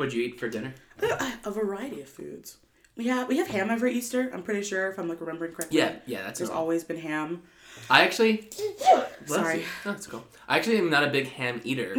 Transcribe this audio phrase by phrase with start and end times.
[0.00, 0.72] What'd you eat for dinner?
[1.02, 2.56] Uh, A variety of foods.
[2.96, 4.30] We have we have ham every Easter.
[4.32, 5.76] I'm pretty sure if I'm like remembering correctly.
[5.78, 7.42] Yeah, yeah, that's There's always been ham.
[7.90, 8.48] I actually.
[9.26, 9.58] Sorry.
[9.84, 10.24] No, that's cool.
[10.48, 11.94] I actually am not a big ham eater,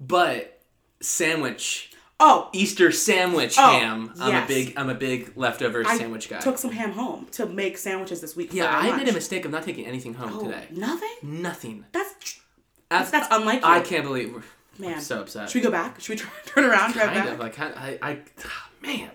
[0.00, 0.62] but
[1.00, 4.12] sandwich Oh, Easter sandwich Oh, ham.
[4.18, 4.44] I'm yes.
[4.44, 6.38] a big I'm a big leftover I sandwich guy.
[6.40, 8.52] took some ham home to make sandwiches this week.
[8.54, 9.02] yeah, our I lunch.
[9.04, 10.68] made a mistake of not taking anything home Oh, today.
[10.70, 11.16] Nothing.
[11.22, 11.84] Nothing.
[11.92, 12.14] That's
[12.88, 13.66] That's, that's unlike you.
[13.68, 14.44] I can't believe.
[14.80, 14.94] Man.
[14.94, 15.50] I'm so upset.
[15.50, 16.00] Should we go back?
[16.00, 16.92] Should we turn, turn around?
[16.92, 17.34] Drive kind back?
[17.34, 17.40] of.
[17.40, 17.76] I can't.
[17.76, 17.98] I.
[18.02, 18.18] I
[18.82, 19.10] man,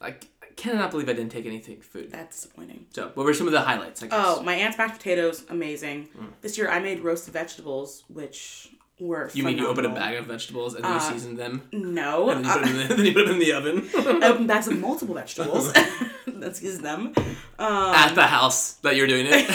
[0.00, 2.10] I, I cannot believe I didn't take anything food.
[2.10, 2.86] That's disappointing.
[2.94, 4.02] So, what were some of the highlights?
[4.02, 4.18] I guess.
[4.22, 6.08] Oh, my aunt's mashed potatoes, amazing.
[6.18, 6.32] Mm.
[6.40, 10.26] This year I made roasted vegetables, which were you mean you open a bag of
[10.26, 12.94] vegetables and then you season them, No, and then you, put uh, them in the,
[12.96, 15.72] then you put them in the oven I opened bags of multiple vegetables.
[16.26, 17.12] Let's use them.
[17.58, 19.32] Um, at the house that you're doing it.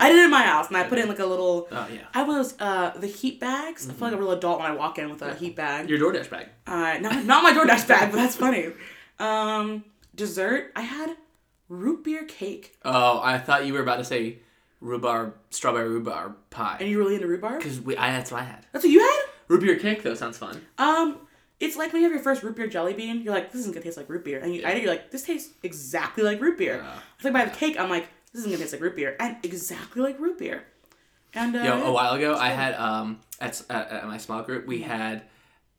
[0.00, 1.68] I did it in my house, and I put in like a little.
[1.70, 3.88] oh yeah, I have one of those uh, the heat bags.
[3.88, 5.90] I feel like a real adult when I walk in with a heat bag.
[5.90, 6.48] your DoorDash bag.
[6.66, 8.72] Uh, not not my DoorDash bag, but that's funny.
[9.18, 10.72] Um, dessert.
[10.74, 11.16] I had
[11.68, 12.76] root beer cake.
[12.84, 14.38] Oh, I thought you were about to say
[14.80, 16.78] rhubarb, strawberry rhubarb pie.
[16.80, 17.58] And you're really into rhubarb?
[17.58, 18.66] Because we, I that's what I had.
[18.72, 19.22] That's what you had.
[19.48, 20.60] Root beer cake though sounds fun.
[20.78, 21.18] Um,
[21.58, 23.22] it's like when you have your first root beer jelly bean.
[23.22, 25.10] You're like, this isn't gonna taste like root beer, and you, I know you're like,
[25.10, 26.76] this tastes exactly like root beer.
[26.82, 26.98] Yeah.
[27.16, 29.36] It's like by the cake, I'm like, this isn't gonna taste like root beer, and
[29.42, 30.64] exactly like root beer.
[31.34, 34.66] And uh, Yo, a while ago, I had um at, at, at my small group,
[34.66, 35.22] we had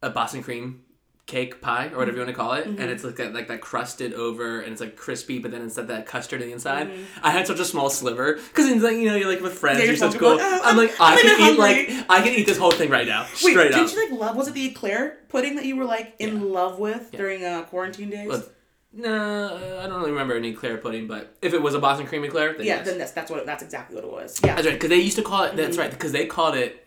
[0.01, 0.83] a Boston cream
[1.27, 2.81] cake pie or whatever you want to call it, Mm-hmm.
[2.81, 5.87] and it's like that, like that crusted over, and it's like crispy, but then instead
[5.87, 6.87] that custard on the inside.
[6.89, 7.03] Mm-hmm.
[7.23, 9.77] I had such a small sliver because it's like you know you're like with friends,
[9.79, 10.37] Yeah, you're you're such so cool.
[10.37, 10.41] good.
[10.41, 12.05] Uh, I'm like I'm I can eat like.
[12.09, 13.91] I can eat this whole thing right now, Wait, straight didn't up.
[13.93, 14.35] you like love?
[14.35, 16.43] Was it the eclair pudding that you were like in Yeah.
[16.45, 18.27] love with during uh, quarantine days?
[18.29, 18.55] But-
[18.93, 22.25] No, I don't really remember any eclair pudding, but if it was a Boston cream
[22.25, 22.85] eclair, then yeah, yes.
[22.87, 24.37] then that's that's what that's exactly what it was.
[24.43, 25.55] Yeah, That's right, because they used to call it.
[25.55, 26.80] That's right, because they called it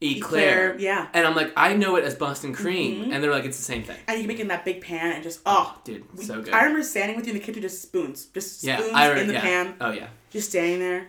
[0.00, 0.70] eclair.
[0.72, 1.08] Eclair, yeah.
[1.12, 3.82] And I'm like, I know it as Boston cream, and they're like, it's the same
[3.82, 3.96] thing.
[4.06, 6.52] and you make it in that big pan and just oh, Dude, so good.
[6.54, 9.20] I remember standing with you in the kitchen, just spoons, just yeah, spoons I re-
[9.22, 9.40] in the yeah.
[9.40, 11.08] pan, Oh yeah, just standing there.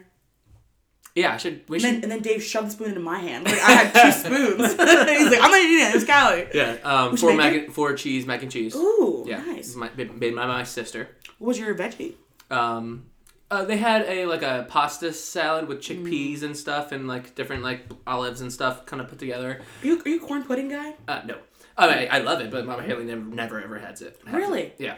[1.15, 1.33] yeah.
[1.33, 1.63] I should.
[1.69, 1.93] We And should.
[1.95, 3.45] then, and then Dave shoved the spoon into my hand.
[3.45, 4.61] Like I had two spoons.
[4.71, 5.95] He's like, I'm not eating it.
[5.95, 6.47] It's Callie.
[6.53, 8.75] yeah, um, four mac and, four cheese mac and cheese.
[8.75, 9.75] Ooh, yeah, nice.
[9.75, 11.09] My, made by my sister.
[11.37, 12.15] What was your veggie?
[12.51, 13.05] Um,
[13.51, 16.03] uh, they had a like a pasta salad with Mm.
[16.05, 19.61] chickpeas and stuff, and like different like olives and stuff, kind of put together.
[19.83, 20.93] Are you, are you a corn pudding guy?
[21.07, 21.37] Uh, no,
[21.77, 24.19] I mean, I love it, but Mama Haley never never ever has it.
[24.25, 24.37] has it.
[24.37, 24.73] Really?
[24.77, 24.95] Yeah.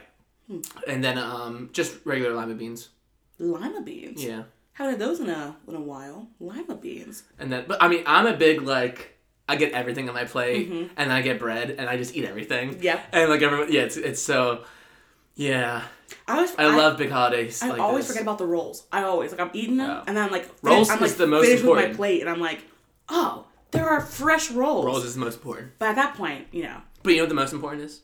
[0.88, 2.90] And then um, just regular lima beans.
[3.40, 4.24] Lima beans.
[4.24, 4.44] Yeah.
[4.74, 6.28] Haven't had those in a in a while.
[6.40, 7.24] Lima beans.
[7.40, 9.18] And then, but I mean, I'm a big like.
[9.50, 10.94] I get everything on my plate, Mm-hmm.
[10.96, 12.78] and I get bread, and I just eat everything.
[12.82, 13.02] Yeah.
[13.12, 14.64] And like everyone, yeah, it's it's so,
[15.36, 15.84] yeah.
[16.28, 17.62] I always I, love big holidays.
[17.62, 18.16] I like always this.
[18.16, 18.86] forget about the rolls.
[18.92, 20.04] I always like I'm eating them Yeah.
[20.08, 22.30] and then I'm like Rolls I'm is like the most finished with my plate and
[22.30, 22.62] I'm like,
[23.10, 24.86] oh, there are fresh rolls.
[24.86, 25.72] rolls is the most important.
[25.80, 28.02] But at that point, you know, But you know what the most important is?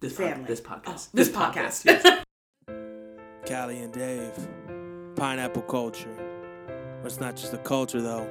[0.00, 0.44] This pod- Family.
[0.46, 1.08] this podcast.
[1.08, 1.84] Oh, this podcast.
[1.84, 2.24] yes.
[3.46, 4.32] Callie and Dave.
[5.16, 6.14] Pineapple culture.
[7.02, 8.28] But it's not just a culture, though,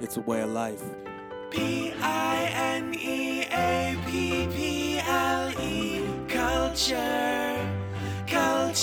[0.00, 0.82] it's a way of life.
[1.50, 6.02] P I N E A P P L E.
[6.28, 7.29] Culture.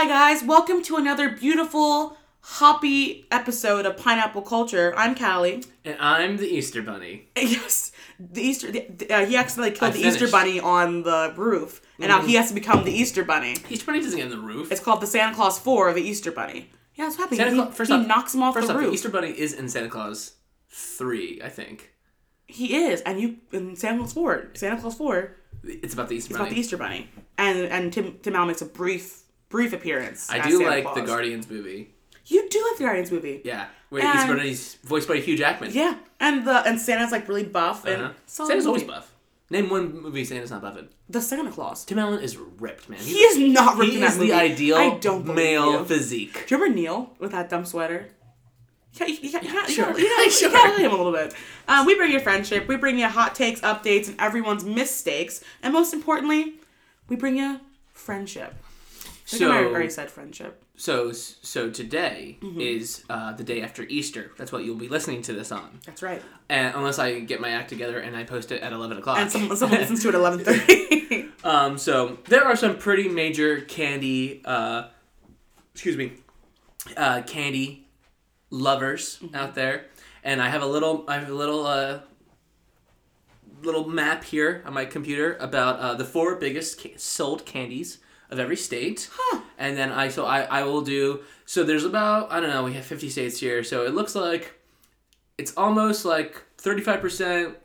[0.00, 4.94] Hi guys, welcome to another beautiful hoppy episode of Pineapple Culture.
[4.96, 5.64] I'm Callie.
[5.84, 7.30] And I'm the Easter Bunny.
[7.36, 8.70] Yes, the Easter.
[8.70, 10.28] The, the- uh, he accidentally killed I the Easter.
[10.28, 13.56] Bunny on the roof, and now he has to become the Easter Bunny.
[13.68, 14.70] Easter Bunny doesn't get on the roof.
[14.70, 16.70] It's called the Santa Claus Four, the Easter Bunny.
[16.94, 17.38] Yeah, it's happening.
[17.38, 17.74] Santa he, Claus.
[17.74, 18.94] First he off, knocks him off first the off, roof.
[18.94, 20.34] Easter Bunny is in Santa Claus
[20.68, 21.92] three, I think.
[22.46, 25.34] He is, and you in Santa Claus Four, Santa Claus Four,
[25.64, 26.50] It's about the Easter it's Bunny.
[26.50, 30.30] about the Easter Bunny, and and Tim Tim Allen makes a brief brief appearance.
[30.30, 31.90] I do like the Guardians movie.
[32.26, 33.40] You do like the Guardians movie.
[33.44, 35.70] Yeah, where Easter And- Bunny's voiced by Hugh Jackman.
[35.72, 38.12] Yeah, and the and Santa's like really buff and Uh-huh.
[38.26, 38.92] solid Santa's always movie.
[38.94, 39.14] buff.
[39.50, 40.88] Name one movie Santa's not buff in.
[41.08, 41.86] The Santa Claus.
[41.86, 42.98] Tim Allen is ripped, man.
[43.00, 44.30] He is not ripped He in that is movie.
[44.30, 45.84] the ideal I don't believe male you.
[45.86, 46.44] physique.
[46.46, 48.08] Do you remember Neil with that dumb sweater?
[48.92, 49.98] Yeah, you, you, you, you, sure.
[49.98, 50.48] you, Sure.
[50.50, 51.32] you gotta like him a little bit.
[51.66, 52.68] Um, we bring you friendship.
[52.68, 55.42] We bring you hot takes, updates, and everyone's mistakes.
[55.62, 56.54] And most importantly,
[57.08, 57.60] we bring you
[57.94, 58.54] friendship.
[59.30, 60.62] I think I So, already said friendship.
[60.76, 62.60] so so today Mm-hmm.
[62.60, 64.32] is uh, the day after Easter.
[64.38, 66.22] That's what you'll be listening to this on, That's right.
[66.48, 69.18] and unless I get my act together and I post it at eleven o'clock.
[69.18, 71.26] And someone, someone listens to it at eleven thirty.
[71.44, 74.88] Um, so there are some pretty major candy, uh,
[75.72, 76.12] excuse me,
[76.96, 77.86] uh, candy
[78.50, 79.84] lovers out there,
[80.24, 82.00] and I have a little, I have a little, uh,
[83.62, 87.98] little map here on my computer about uh, the four biggest ca- sold candies
[88.30, 89.40] of every state, Huh.
[89.58, 91.64] and then I so I I will do so.
[91.64, 92.64] There's about I don't know.
[92.64, 94.60] We have 50 states here, so it looks like
[95.38, 97.56] it's almost like 35 percent,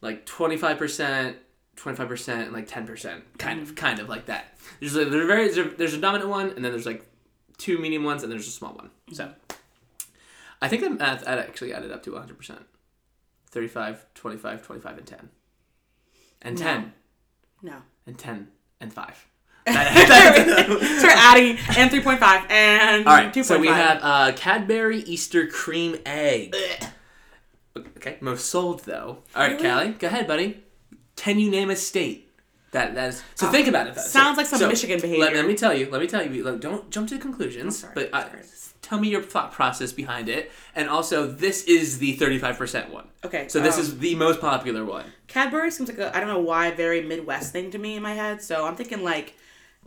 [0.00, 1.36] like 25 percent.
[1.76, 3.76] 25% and like 10% kind of mm.
[3.76, 6.72] kind of like that there's a, there's a very there's a, dominant one and then
[6.72, 7.04] there's like
[7.58, 9.56] two medium ones and there's a small one so mm-hmm.
[10.62, 12.58] i think at, i actually added up to 100%
[13.50, 15.28] 35 25 25 and 10
[16.42, 16.64] and No.
[16.64, 16.92] 10
[17.62, 17.76] no.
[18.06, 18.48] and 10
[18.80, 19.26] and 5
[19.66, 25.46] Start adding and three point five and all right so we have uh, cadbury easter
[25.46, 26.54] cream egg
[27.76, 29.62] okay most sold though all right Really?
[29.68, 30.62] callie go ahead buddy
[31.16, 32.26] can you name a state
[32.72, 34.02] that that is so think about it though.
[34.02, 35.34] So- Sounds like some Michigan behavior.
[35.34, 35.88] let me tell you.
[35.90, 36.44] Let me tell you.
[36.44, 37.78] Like, don't jump to conclusions.
[37.78, 38.28] sorry, but I,
[38.82, 40.50] tell me your thought process behind it.
[40.74, 43.06] And also, this is the thirty-five percent one.
[43.24, 45.06] Okay, So this um, is the most popular one.
[45.26, 48.12] Cadbury seems like a I don't know why very Midwest thing to me in my
[48.12, 48.42] head.
[48.42, 49.34] So I'm thinking like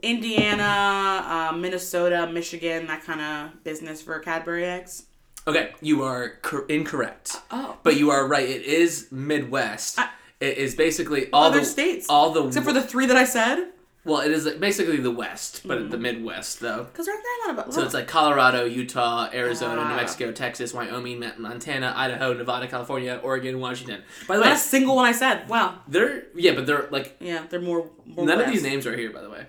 [0.02, 5.06] Indiana, uh, Minnesota, Michigan, that kind of business for Cadbury eggs.
[5.48, 7.36] Okay, you are cor- incorrect.
[7.50, 7.78] Oh.
[7.84, 8.48] But you are right.
[8.48, 9.98] It is Midwest.
[10.00, 10.10] I-
[10.40, 12.06] it is basically all Other the states.
[12.10, 13.72] All the Except for the three that I said.
[14.06, 15.90] well, it is basically the West, but Mm-hmm.
[15.90, 16.84] the Midwest though.
[16.86, 19.96] Because aren't there a lot of So it's like Colorado, Utah, Arizona, New Ah.
[19.98, 24.02] Mexico, Texas, Wyoming, Montana, Idaho, Nevada, California, Oregon, Washington.
[24.28, 25.50] By the not way, a single one I said.
[25.50, 25.80] Wow.
[25.88, 27.90] they're yeah, but they're like Yeah, they're more.
[28.06, 29.46] more None of these names are here, by the way.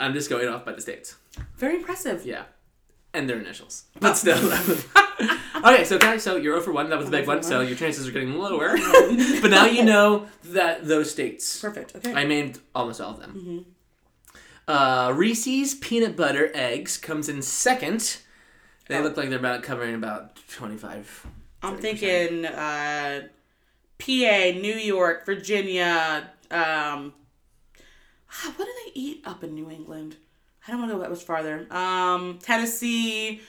[0.00, 1.16] I'm just going off by the states.
[1.56, 2.24] Very impressive.
[2.26, 2.44] Yeah.
[3.14, 3.84] And their initials.
[4.00, 4.36] But still.
[5.64, 6.90] okay, so guys, so you're over one.
[6.90, 8.76] That was the big one, so your chances are getting lower.
[9.40, 11.60] but now you know that those states.
[11.60, 11.96] Perfect.
[11.96, 12.12] Okay.
[12.12, 13.64] I named almost all of them.
[14.68, 18.18] Uh, Reese's peanut butter eggs comes in second.
[18.88, 19.02] They Oh.
[19.02, 21.26] look like they're about covering about 25.
[21.62, 21.80] I'm 30%.
[21.80, 23.20] thinking uh,
[23.98, 26.30] PA, New York, Virginia.
[26.50, 27.14] Um,
[28.56, 30.16] what do they eat up in New England?
[30.66, 31.66] I don't want to go that much farther.
[31.70, 33.40] Um, Tennessee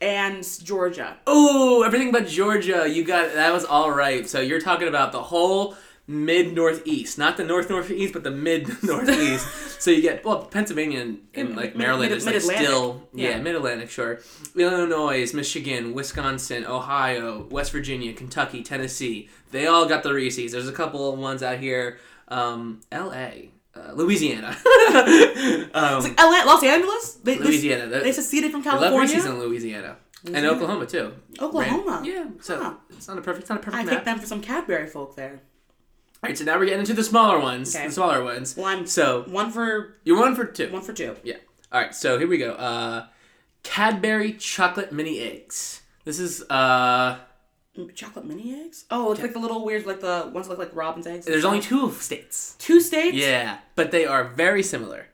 [0.00, 1.18] and Georgia.
[1.26, 2.88] Oh, everything but Georgia.
[2.88, 4.28] You got that was all right.
[4.28, 5.76] So you're talking about the whole
[6.06, 9.46] mid northeast, not the north northeast, but the mid northeast.
[9.82, 13.40] so you get well, Pennsylvania and, and like Maryland mid- is like still yeah, Yeah.
[13.40, 14.20] mid Atlantic, sure.
[14.56, 19.28] Illinois, Michigan, Wisconsin, Ohio, West Virginia, Kentucky, Tennessee.
[19.50, 20.52] They all got the Reese's.
[20.52, 21.98] There's a couple of ones out here.
[22.28, 23.50] Um, L.A.
[23.88, 24.48] Uh, Louisiana.
[25.74, 27.14] um, It's like LA, Los Angeles.
[27.22, 27.86] They, they- Louisiana.
[27.86, 29.14] They, seceded from I love California.
[29.14, 29.96] Reese's in Louisiana.
[30.26, 31.12] And Oklahoma too.
[31.40, 32.02] Oklahoma.
[32.02, 32.24] Ran- yeah.
[32.42, 32.74] So Huh.
[32.90, 33.42] it's not a perfect.
[33.44, 33.94] It's not a perfect I map.
[33.94, 35.40] take them for some Cadbury folk there.
[36.22, 36.36] All right.
[36.36, 37.74] So now we're getting into the smaller ones.
[37.74, 37.86] Okay.
[37.86, 38.58] The smaller ones.
[38.58, 40.70] I'm So one for you're one for two.
[40.70, 41.16] one for two.
[41.24, 41.36] Yeah.
[41.72, 41.94] All right.
[41.94, 42.52] So here we go.
[42.52, 43.06] Uh,
[43.62, 45.80] Cadbury chocolate mini eggs.
[46.04, 47.18] This is uh.
[47.94, 48.84] Chocolate mini eggs.
[48.90, 51.24] Oh, it's like the little weird, like the ones that look like robin's eggs.
[51.24, 52.56] There's only two states.
[52.58, 53.16] two states.
[53.16, 55.06] Yeah, but they are very similar.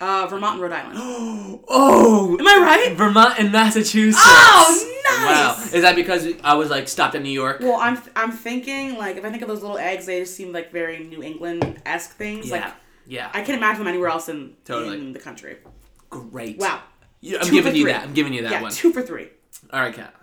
[0.00, 1.60] Uh, Vermont and Rhode Island.
[1.68, 2.96] Oh, Am I right?
[2.96, 4.18] Vermont and Massachusetts.
[4.24, 5.26] Oh, nice!
[5.70, 5.76] Wow.
[5.76, 7.60] Is that because I was like stopped in New York?
[7.60, 10.50] Well, I'm I'm thinking like if I think of those little eggs, they just seem
[10.52, 12.48] like very New England esque things.
[12.48, 12.56] yeah.
[12.64, 12.74] Like
[13.06, 13.28] yeah.
[13.34, 14.98] I can't imagine them anywhere else in Totally.
[14.98, 15.58] in the country.
[16.10, 16.58] Great.
[16.58, 16.82] Wow.
[17.20, 18.02] Yeah, I'm Two giving you that.
[18.02, 18.72] I'm giving you that yeah, one.
[18.72, 19.28] two for three.
[19.72, 20.14] All right, Kat.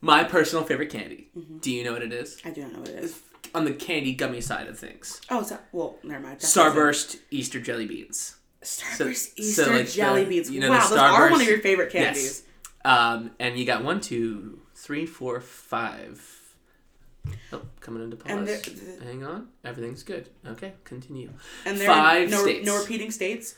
[0.00, 1.28] My personal favorite candy.
[1.60, 2.40] Do you know what it is?
[2.44, 3.20] I do not know what it is.
[3.54, 5.20] On the candy gummy side of things.
[5.30, 6.34] Oh, it's well, never mind.
[6.40, 8.36] That's Starburst Easter jelly beans.
[8.62, 10.50] Starburst So- Easter so, like, jelly the- beans.
[10.50, 12.42] you know, wow, those are one of your favorite candies.
[12.84, 16.22] Um, and you got one, two, three, four, five.
[17.52, 18.30] Oh, coming into pause.
[18.30, 19.48] And the- Hang on.
[19.64, 20.28] Everything's good.
[20.46, 21.30] Okay, continue.
[21.64, 22.66] And there Five no, states.
[22.66, 23.54] no repeating states.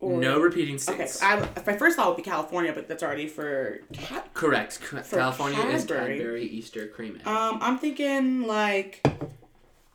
[0.00, 1.22] Or- no repeating Okay, states.
[1.22, 3.80] I, my first thought would be California, but that's already for.
[3.92, 4.78] Cat- Correct.
[4.78, 6.16] For California is Cadbury.
[6.18, 7.26] Cadbury Easter cream egg.
[7.28, 9.06] Um, I'm thinking like,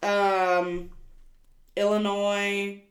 [0.03, 0.91] um,
[1.75, 2.83] Illinois,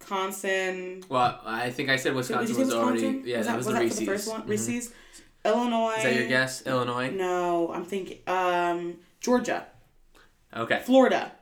[0.00, 1.04] Wisconsin.
[1.08, 3.22] well, I think I said Wisconsin was already.
[3.24, 3.98] Yeah, was that was, the for Reese's.
[4.00, 4.42] the first one.
[4.42, 4.48] Mhm.
[4.48, 4.92] Reese's.
[5.44, 5.94] Illinois.
[5.98, 6.66] Is that your guess?
[6.66, 7.10] Illinois.
[7.10, 9.66] No, I'm thinking um Georgia,
[10.56, 10.80] Okay.
[10.84, 11.32] Florida.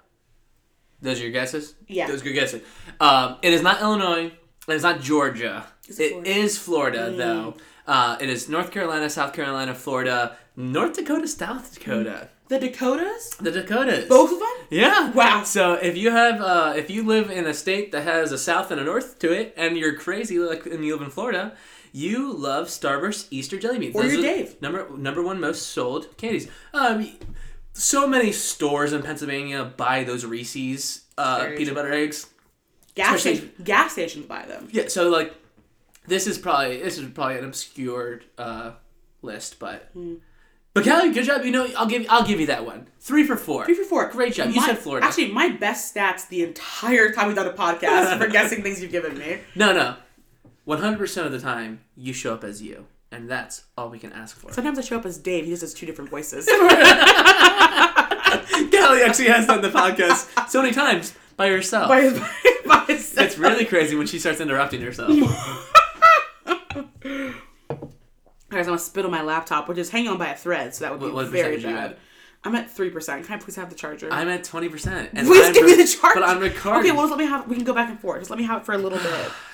[1.03, 1.75] Those are your guesses?
[1.89, 2.07] Yeah.
[2.07, 2.63] Those are good guesses.
[3.01, 4.33] Um, it is not Illinois.
[4.69, 5.67] It's not Georgia.
[5.89, 6.31] Is it It Florida?
[6.31, 7.17] is Florida, Mm.
[7.19, 7.55] though.
[7.87, 12.29] Uh, it is North Carolina, South Carolina, Florida, North Dakota, South Dakota.
[12.49, 13.31] The Dakotas?
[13.41, 14.09] The Dakotas.
[14.09, 14.67] Both of them?
[14.71, 15.11] Yeah.
[15.13, 15.43] Wow.
[15.43, 18.71] So if you have, uh, if you live in a state that has a south
[18.71, 21.57] and a north to it, and you're crazy like, and you live in Florida,
[21.93, 23.97] you love Starburst Easter jelly beans.
[23.97, 24.63] Or Those you're are Dave.
[24.63, 26.47] Number number one most sold candies.
[26.75, 27.09] Um,
[27.73, 32.27] so many stores in Pennsylvania buy those Reese's uh, peanut butter eggs.
[32.95, 34.69] Gas Especially- station, gas stations buy them.
[34.71, 34.89] Yeah.
[34.89, 35.35] So like,
[36.07, 38.73] this is probably this is probably an obscure uh,
[39.23, 39.89] list, but.
[39.93, 40.15] Hmm.
[40.75, 41.45] But Callie, good job.
[41.45, 42.89] You know, I'll give I'll give you that one.
[42.99, 43.67] Three for four.
[43.67, 44.09] Three for four.
[44.09, 44.51] Great job.
[44.53, 45.07] You said Florida.
[45.07, 48.91] Actually, my best stats the entire time we've done a podcast for guessing things you've
[48.91, 49.41] given me.
[49.55, 49.97] No, no.
[50.65, 53.99] One hundred percent of the time, you show up as you, and that's all we
[53.99, 54.53] can ask for.
[54.53, 55.45] Sometimes I show up as Dave.
[55.45, 56.47] He just has two different voices.
[58.73, 61.89] Callie actually has done the podcast so many times by herself.
[61.89, 62.19] by his,
[62.67, 65.11] by his it's really crazy when she starts interrupting herself.
[68.51, 70.85] Guys, I'm gonna spit on my laptop, which is hanging on by a thread, so
[70.85, 71.97] that would be What- what very bad.
[72.45, 73.25] I'm at three percent.
[73.25, 74.09] Can I please have the charger?
[74.11, 75.11] I'm at twenty percent.
[75.15, 76.19] And please I'm give me the charger.
[76.21, 76.81] But I'm recording.
[76.91, 77.47] Okay, well, let me have.
[77.47, 78.19] We can go back and forth.
[78.21, 79.31] Just let me have it for a little bit.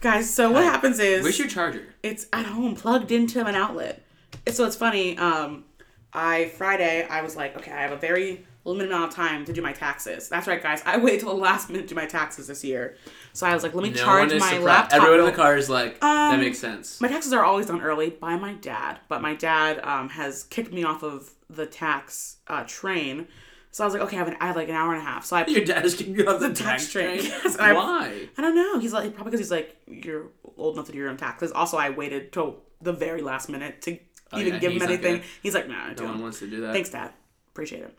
[0.00, 1.84] Guys, so what happens is Where's your charger?
[2.02, 4.02] it's at home plugged into an outlet.
[4.46, 5.18] And So it's funny.
[5.18, 5.64] Um,
[6.12, 9.52] I Friday I was like, okay, I have a very limited amount of time to
[9.52, 10.28] do my taxes.
[10.28, 10.82] That's right, guys.
[10.86, 12.96] I wait till the last minute to do my taxes this year.
[13.34, 14.62] So I was like, let me charge my surprised.
[14.64, 14.96] laptop.
[15.02, 17.00] Everyone in the car is like, that Um, makes sense.
[17.00, 20.72] My taxes are always done early by my dad, but my dad um, has kicked
[20.72, 23.28] me off of the tax uh, train.
[23.72, 25.04] So I was like, okay, I have, an, I have like an hour and a
[25.04, 25.24] half.
[25.24, 27.20] So I Your dad is getting you off the, tax train.
[27.22, 28.28] Yes, and I- Why?
[28.36, 28.78] I don't know.
[28.80, 31.52] He's like probably because he's like you're old enough to do your own taxes.
[31.52, 33.92] Also, I waited till the very last minute to
[34.36, 35.16] even yeah, give him anything.
[35.18, 36.08] gonna- He's like, nah, I No don't.
[36.08, 36.72] one wants to do that.
[36.72, 37.12] Thanks, Dad.
[37.52, 37.96] Appreciate it.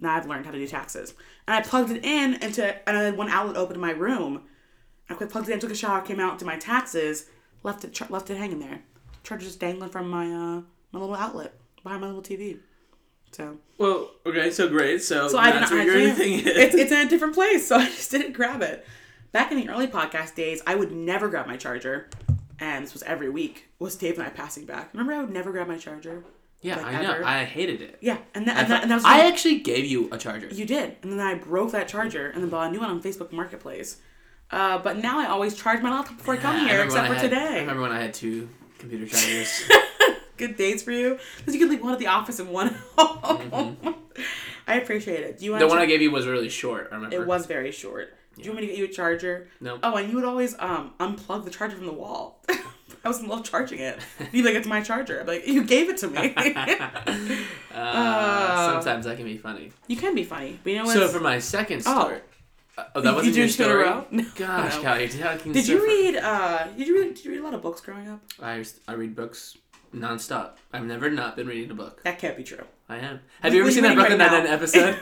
[0.00, 1.14] Now I've learned how to do taxes,
[1.46, 4.42] and I plugged it in into and I had one outlet open in my room.
[5.10, 7.26] I quick plugged it in, took a shower, came out, did my taxes,
[7.62, 8.80] left it left it hanging there.
[9.24, 12.58] Charger just dangling from my uh my little outlet behind my little TV.
[13.32, 15.02] So Well, okay, so great.
[15.02, 15.86] So, so I that's didn't.
[15.86, 16.46] where I your didn't- thing is.
[16.46, 18.86] It's it's in a different place, so I just didn't grab it.
[19.32, 22.08] Back in the early podcast days, I would never grab my charger,
[22.60, 23.68] and this was every week.
[23.78, 24.90] Was Dave and I passing back?
[24.92, 26.22] Remember, I would never grab my charger.
[26.60, 27.22] yeah, like I know.
[27.24, 27.96] I hated it.
[28.02, 30.48] Yeah, and that, I, and that, and that was I actually gave you a charger.
[30.48, 33.02] you did, and then I broke that charger, and then bought a new one on
[33.02, 33.96] Facebook Marketplace.
[34.50, 37.18] Uh, but now I always charge my laptop before I come here, except when for
[37.18, 37.60] I had- I today.
[37.60, 39.62] remember when I had two computer chargers.
[40.36, 42.74] Good days for you, because you can leave one at the office and one at
[42.98, 43.76] home.
[44.66, 45.38] I appreciate it.
[45.38, 45.68] Do you want Mm-hmm.
[45.68, 46.88] the one I gave you was really short.
[46.90, 47.16] I remember.
[47.16, 48.14] It was very short.
[48.36, 49.48] Do you want me to get you a charger?
[49.60, 49.78] No.
[49.82, 52.42] Oh, and you would always um unplug the charger from the wall.
[53.04, 53.98] I was in love charging it.
[54.20, 56.34] You'd be like, "It's my charger." I'm like, "You gave it to me."
[57.74, 59.72] Uh, sometimes that can be funny.
[59.88, 60.94] you can be funny, but you know what?
[60.94, 62.00] So for my second Oh.
[62.04, 62.20] story.
[62.78, 63.84] Uh, oh, that You- wasn't you your story.
[64.10, 64.24] No.
[64.34, 64.82] Gosh, No.
[64.82, 66.16] Callie, you're talking did so you read?
[66.16, 67.14] Uh, did you read?
[67.16, 68.22] Did you read a lot of books growing up?
[68.40, 69.56] I, I read books
[69.94, 70.52] nonstop.
[70.72, 72.02] I've never not been reading a book.
[72.04, 72.64] That can't be true.
[72.88, 73.20] I am.
[73.42, 74.94] Have you ever seen that Brooklyn right Nine-Nine episode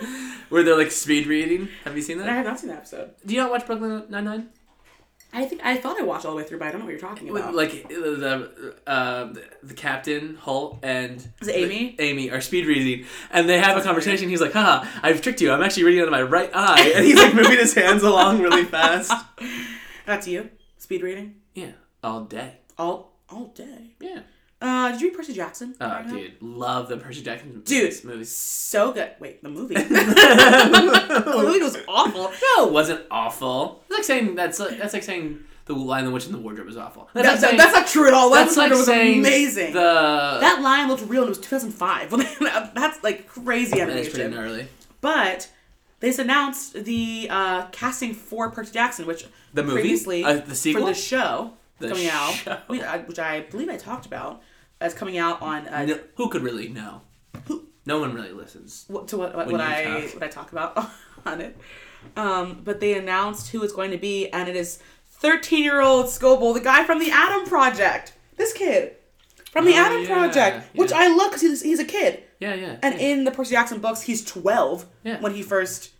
[0.49, 1.69] where they're like speed reading?
[1.85, 2.29] Have you seen that?
[2.29, 3.11] I have not seen that episode.
[3.25, 4.49] Do you not watch Brooklyn Nine-Nine?
[5.33, 6.91] I think I thought I watched all the way through, but I don't know what
[6.91, 7.55] you're talking about.
[7.55, 11.95] like the uh, the, the captain Holt and Is it Amy?
[11.97, 14.29] the- Amy are speed reading, and they have a conversation.
[14.29, 15.53] He's like, "Haha, I've tricked you.
[15.53, 18.41] I'm actually reading out of my right eye," and he's like moving his hands along
[18.43, 19.13] really fast.
[20.05, 20.51] That's you.
[20.79, 22.57] Speed reading Yeah, all day.
[22.77, 23.95] all all day.
[24.01, 24.23] Yeah.
[24.61, 25.75] Uh, did you read Percy Jackson?
[25.81, 26.11] Oh, growing up?
[26.11, 27.91] dude, love the Percy Jackson Dude.
[27.91, 28.31] This movies.
[28.31, 29.13] so good.
[29.19, 29.75] Wait, the movie.
[29.75, 32.31] the movie was awful.
[32.57, 33.83] No, it wasn't awful.
[33.89, 36.67] It's like saying that's like, that's like saying the Lion, the Witch, and the Wardrobe
[36.67, 37.09] was awful.
[37.15, 38.31] That's That- like saying, that's not true at all.
[38.31, 39.73] that's That like was saying amazing.
[39.73, 42.11] The that line looked real and it was 2005.
[42.75, 44.31] that's like crazy that is pretty animation.
[44.45, 44.69] gnarly.
[45.01, 45.51] But
[46.01, 49.25] they announced the uh, casting for Percy Jackson, which
[49.55, 49.81] The movie?
[49.81, 50.83] previously Uh, the sequel?
[50.83, 52.59] for the show The coming out, show.
[52.69, 54.43] we- uh, which I believe I talked about,
[54.81, 57.03] as coming out on uh, No, who could really know?
[57.87, 58.85] No one really listens.
[58.89, 60.15] what, to what, what, what I talk.
[60.15, 60.91] what I talk about
[61.27, 61.57] on it.
[62.17, 64.79] Um, but they announced who it's going to be, and it is
[65.13, 68.13] 13 year old Scobell, the guy from the Adam Project.
[68.37, 68.97] This kid
[69.53, 70.99] from the Oh, Adam yeah, Project, which yeah.
[70.99, 72.23] I love because he's, he's a kid.
[72.39, 72.77] Yeah, yeah.
[72.83, 73.07] And yeah.
[73.09, 75.21] in the Percy Jackson books, he's 12 Yeah.
[75.21, 75.91] when he first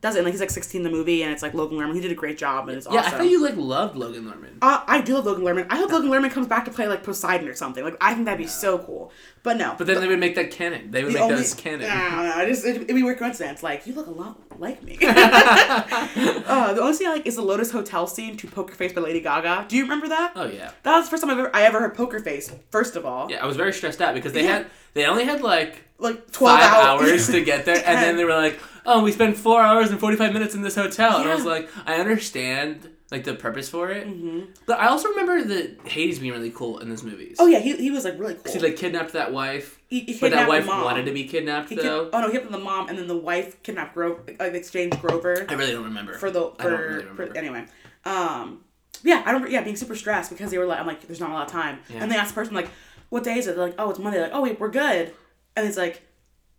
[0.00, 0.18] does it.
[0.18, 1.94] And like he's like 16 in the movie, and it's like Logan Lerman.
[1.94, 2.94] He did a great job, and it's awesome.
[2.94, 3.14] yeah, awesome.
[3.14, 4.58] I thought you like loved Logan Lerman.
[4.62, 5.66] Uh, I do love Logan Lerman.
[5.70, 7.82] I hope Logan Lerman comes back to play like Poseidon or something.
[7.84, 9.12] Like I think that'd be so cool.
[9.42, 9.74] But no.
[9.78, 10.90] But then they would make that canon.
[10.90, 11.88] They would the make only- those canon.
[11.90, 12.46] I don't know.
[12.48, 13.62] Just it'd, it'd be weird coincidence.
[13.62, 14.98] Like you look a lot like me.
[15.02, 19.00] uh, the only thing I like is the Lotus Hotel scene to Poker Face by
[19.00, 19.66] Lady Gaga.
[19.68, 20.32] Do you remember that?
[20.36, 20.72] Oh yeah.
[20.82, 22.52] That was the first time I've ever, I ever heard Poker Face.
[22.70, 24.58] First of all, Yeah, I was very stressed out because they Yeah.
[24.58, 27.10] had they only had like like twelve five hours.
[27.10, 29.98] hours to get there, and then they were like, "Oh, we spent four hours and
[30.00, 33.68] forty five minutes in this hotel," and I was like, "I understand like the purpose
[33.70, 34.06] for it.
[34.06, 34.50] Mm-hmm.
[34.66, 37.36] But I also remember that Hades being really cool in those movies.
[37.38, 38.52] Oh yeah, he, he was like really cool.
[38.52, 41.78] He like kidnapped that wife, He- he but that wife wanted to be kidnapped kid-
[41.78, 42.10] though.
[42.12, 45.46] oh no, he kidnapped the mom, and then the wife kidnapped Grover, like exchanged Grover
[45.48, 46.14] I really don't remember.
[46.18, 47.64] for the I don't for, really for anyway.
[48.04, 48.60] Um,
[49.02, 49.50] yeah, I don't.
[49.50, 51.52] Yeah, being super stressed because they were like, I'm like, there's not a lot of
[51.52, 52.02] time, Yeah.
[52.02, 52.68] and they asked the person like,
[53.10, 53.56] what day is it?
[53.56, 54.20] They're like, oh, it's Monday.
[54.20, 55.12] Like, oh wait, we're good,
[55.56, 56.02] and it's like,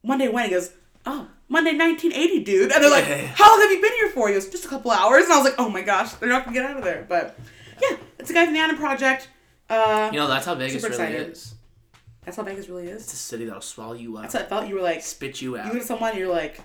[0.04, 0.46] Monday when?
[0.46, 0.72] He goes,
[1.06, 4.28] oh, Monday 1980, dude, and they're like, how long have you been here for?
[4.28, 6.46] He goes, just a couple hours, and I was like, oh my gosh, they're not
[6.46, 7.38] gonna get out of there, but
[7.82, 9.30] yeah, it's a guy from the Adam Project.
[9.70, 11.32] Uh, You know, that's how Vegas really excited.
[11.32, 11.54] is.
[12.26, 13.04] that's how Vegas really is.
[13.04, 14.68] It's a city that'll swallow you up, That's how I felt.
[14.68, 15.66] You were like, spit you out.
[15.68, 16.60] you look at someone, you're like,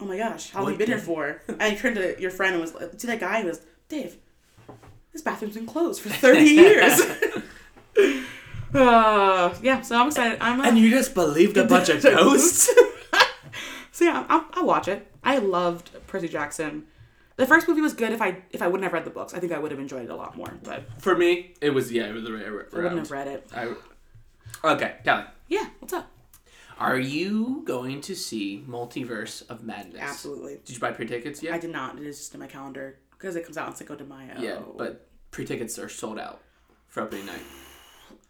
[0.00, 1.40] oh my gosh, how long have you been here for?
[1.60, 3.40] And you turned to your friend and was like, see that guy?
[3.40, 4.16] He was, Dave,
[5.12, 7.00] this bathroom's been closed for 30 years.
[8.74, 10.38] uh, yeah, so I'm excited.
[10.40, 12.70] I'm uh, and you just believed a bunch of ghosts?
[13.92, 15.06] so yeah, I'll, I'll watch it.
[15.22, 16.84] I loved Percy Jackson.
[17.36, 18.12] The first movie was good.
[18.12, 20.04] If I if I wouldn't have read the books, I think I would have enjoyed
[20.04, 20.52] it a lot more.
[20.62, 23.48] But For me, it was yeah, it was the right I wouldn't have read it.
[23.54, 23.74] I,
[24.64, 25.24] okay, Kelly.
[25.48, 26.10] Yeah, what's up?
[26.78, 30.00] Are you going to see Multiverse of Madness?
[30.00, 30.58] Absolutely.
[30.64, 31.54] Did you buy pre-tickets yet?
[31.54, 31.96] I did not.
[31.96, 34.34] It is just in my calendar because it comes out on Cinco de Mayo.
[34.38, 36.40] Yeah, but pre-tickets are sold out
[36.88, 37.42] for opening night.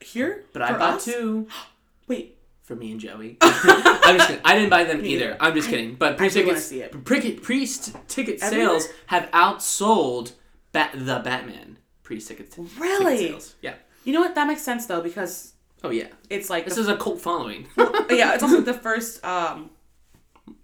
[0.03, 0.45] Here.
[0.53, 1.05] But I bought us?
[1.05, 1.47] two
[2.09, 3.39] Wait, for me and Joey.
[3.43, 4.43] I'm just kidding.
[4.45, 5.37] I didn't buy them either.
[5.41, 5.95] I'm just kidding.
[5.95, 7.05] But I wanna pre-tickets, see it.
[7.05, 8.69] pre- pre-ticket Everywhere?
[8.81, 10.33] sales have outsold
[10.73, 13.17] Bat- the Batman pre-ticket Really?
[13.19, 13.55] ticket sales.
[13.63, 13.75] Yeah.
[14.05, 14.35] you know what?
[14.35, 15.53] That makes sense though because
[15.85, 16.09] Oh yeah.
[16.31, 17.67] it's like This the- is a cult following.
[18.11, 19.25] yeah, it's also the first.
[19.25, 19.71] Um,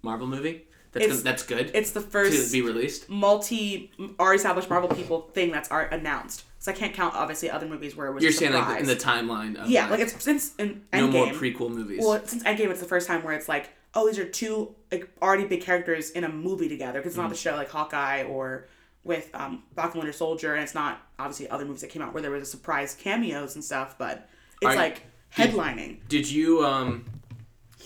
[0.02, 0.64] Marvel movie.
[0.92, 1.24] That's good.
[1.24, 1.70] That's good.
[1.74, 3.08] it's the first to be released.
[3.10, 6.44] multi already established Marvel people thing that's art announced.
[6.60, 8.22] So I can't count obviously other movies where it was.
[8.22, 11.70] You're saying like in the timeline of yeah, like it's since in no more prequel
[11.70, 12.00] movies.
[12.02, 15.08] well, since Endgame, it's the first time where it's like, oh, these are two like
[15.22, 17.22] already big characters in a movie together because it's Mm.
[17.22, 18.66] not the show like Hawkeye or
[19.04, 22.22] with um, Falcon Winter Soldier, and it's not obviously other movies that came out where
[22.22, 24.28] there was a surprise cameos and stuff, but
[24.60, 25.02] it's Are like
[25.34, 25.98] headlining.
[26.08, 27.04] Did you um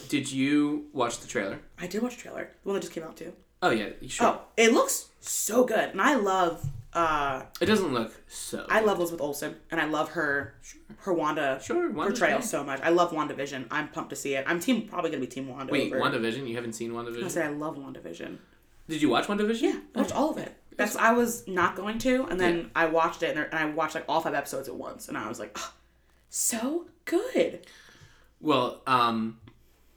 [0.09, 1.59] did you watch the trailer?
[1.79, 3.33] I did watch the trailer, the one that just came out too.
[3.61, 4.27] Oh yeah, you sure.
[4.29, 6.67] Oh, it looks so good, and I love.
[6.95, 8.67] Uh It doesn't look so.
[8.69, 10.55] I love Elizabeth Olsen, and I love her
[10.99, 12.49] her Wanda Sure, Wanda's portrayal great.
[12.49, 12.81] so much.
[12.83, 13.67] I love WandaVision.
[13.71, 14.45] I'm pumped to see it.
[14.47, 15.73] I'm team probably gonna be team Wanda.
[15.73, 16.03] Wait, over.
[16.03, 16.47] WandaVision?
[16.49, 17.25] You haven't seen WandaVision?
[17.25, 18.37] I say I love WandaVision.
[18.89, 19.63] Did you watch WandaVision?
[19.63, 20.55] Yeah, I watched all of it.
[20.77, 22.65] That's I was not going to, and then Yeah.
[22.77, 25.17] I watched it, and, there- and I watched like all five episodes at once, and
[25.19, 25.73] I was like, oh,
[26.31, 27.67] so good.
[28.41, 29.39] Well, um,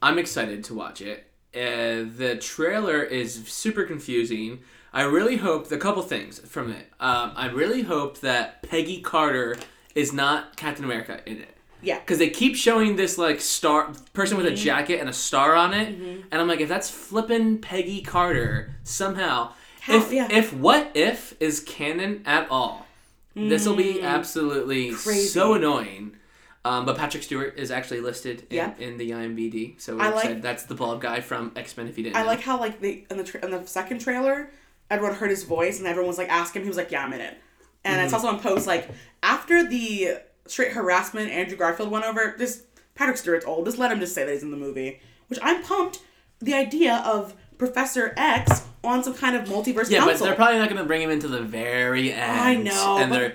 [0.02, 1.24] I'm excited to watch it.
[1.54, 4.60] Uh, the trailer is super confusing.
[4.96, 6.86] I really hope the couple things from it.
[7.00, 9.56] Um, I really hope that Peggy Carter
[9.94, 11.54] is not Captain America in it.
[11.82, 11.98] Yeah.
[12.00, 15.74] Because they keep showing this like star person with a jacket and a star on
[15.74, 20.28] it, and I'm like, if that's flippin' Peggy Carter somehow, How- if yeah.
[20.30, 22.86] if what if is canon at all,
[23.34, 25.26] this will be absolutely Crazy.
[25.28, 26.16] so annoying.
[26.64, 28.72] Um, but Patrick Stewart is actually listed in, Yeah.
[28.80, 31.86] in the IMDb, so I like- That's the bald guy from X Men.
[31.86, 32.26] If you didn't, I know.
[32.26, 34.50] like how like the in the tra- in the second trailer,
[34.90, 36.64] everyone heard his voice, and everyone was like asking him.
[36.66, 37.38] He was like, "Yeah, I'm in it."
[37.84, 38.88] And I saw someone post like
[39.22, 42.62] after the straight harassment Andrew Garfield went over, just
[42.94, 43.64] Patrick Stewart's old.
[43.66, 46.00] Just let him just say that he's in the movie, which I'm pumped.
[46.40, 50.26] The idea of Professor X on some kind of multiverse Yeah, but council.
[50.26, 52.40] they're probably not going to bring him into the very end.
[52.40, 53.34] I know, And but- they're.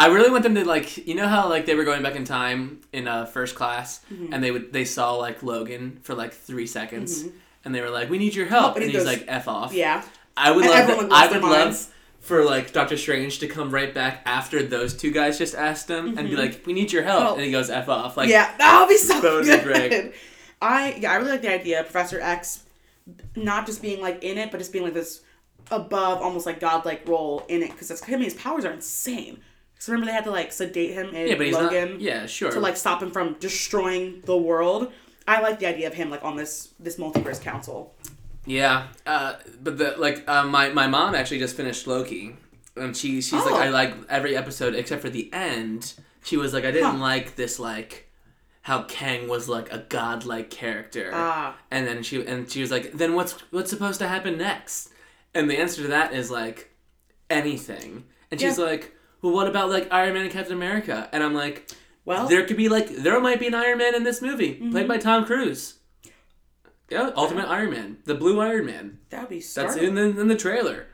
[0.00, 2.24] I really want them to like, you know how like they were going back in
[2.24, 4.32] time in uh, first class, Mm-hmm.
[4.32, 7.24] and they would they saw like Logan for like three seconds,
[7.64, 9.72] and they were like, "We need your help," and and, he's goes- like, "F off."
[9.74, 10.04] yeah.
[10.38, 11.08] I would And love.
[11.10, 11.90] that- I would love minds.
[12.20, 16.16] for like Doctor Strange to come right back after those two guys just asked him
[16.18, 16.36] and be mm-hmm.
[16.36, 17.34] like, "We need your help," Oh.
[17.34, 19.62] and he goes, "F off." Like, yeah, that would be so That would be good.
[19.64, 20.14] great.
[20.60, 22.64] I yeah, I really like the idea of Professor X
[23.36, 25.22] not just being like in it, but just being like this
[25.70, 29.40] above, almost like godlike role in it because I mean his powers are insane.
[29.74, 32.00] Because remember they had to like sedate him in yeah, but he's Logan not.
[32.00, 32.50] Yeah, sure.
[32.50, 34.92] to like stop him from destroying the world.
[35.26, 37.94] I like the idea of him like on this this multiverse council.
[38.48, 42.36] Yeah, uh, but the like uh, my my mom actually just finished Loki,
[42.76, 43.58] and she she's like Oh.
[43.60, 45.94] I like every episode except for the end.
[46.24, 47.02] She was like I didn't Huh.
[47.12, 48.10] like this like
[48.62, 51.56] how Kang was like a godlike character, Ah.
[51.70, 54.90] and then she and she was like then what's what's supposed to happen next?
[55.34, 56.70] And the answer to that is like
[57.30, 58.04] anything.
[58.30, 58.64] And she's Yeah.
[58.64, 61.08] like, well, what about like Iron Man and Captain America?
[61.12, 61.70] And I'm like,
[62.04, 64.70] Well, there could be like there might be an Iron Man in this movie Mm-hmm.
[64.70, 65.74] played by Tom Cruise.
[66.90, 68.98] Yeah, Ultimate Iron Man, the Blue Iron Man.
[69.10, 70.86] that would be so That's in the, in the trailer.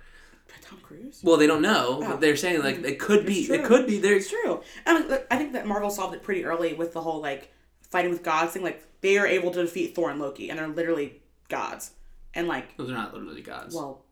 [0.63, 1.21] Tom Cruise.
[1.23, 2.09] Well, they don't know, Oh.
[2.11, 3.41] but they're saying like it could be.
[3.41, 3.99] It's It could be.
[3.99, 4.63] There's It's true.
[4.87, 7.53] And like, I think that Marvel solved it pretty early with the whole like
[7.91, 8.63] fighting with gods thing.
[8.63, 11.93] Like they are able to defeat Thor and Loki, and they're literally gods.
[12.35, 13.75] And like, those are not literally gods.
[13.75, 14.05] well,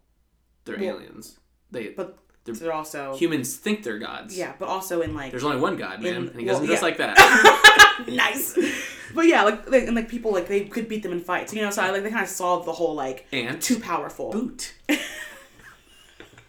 [0.65, 1.39] they're well- aliens.
[1.71, 4.37] They but They're- So they're also Humans think they're gods.
[4.37, 6.67] yeah, but also in like There's only one God, man, In- and he well, doesn't
[6.69, 6.87] just yeah.
[6.89, 8.05] like that.
[8.09, 8.59] nice.
[9.15, 11.61] But yeah, like, like and like people like they could beat them in fights, you
[11.63, 11.71] know.
[11.71, 14.31] So I like they kind of solved the whole like and too powerful.
[14.33, 14.75] boot.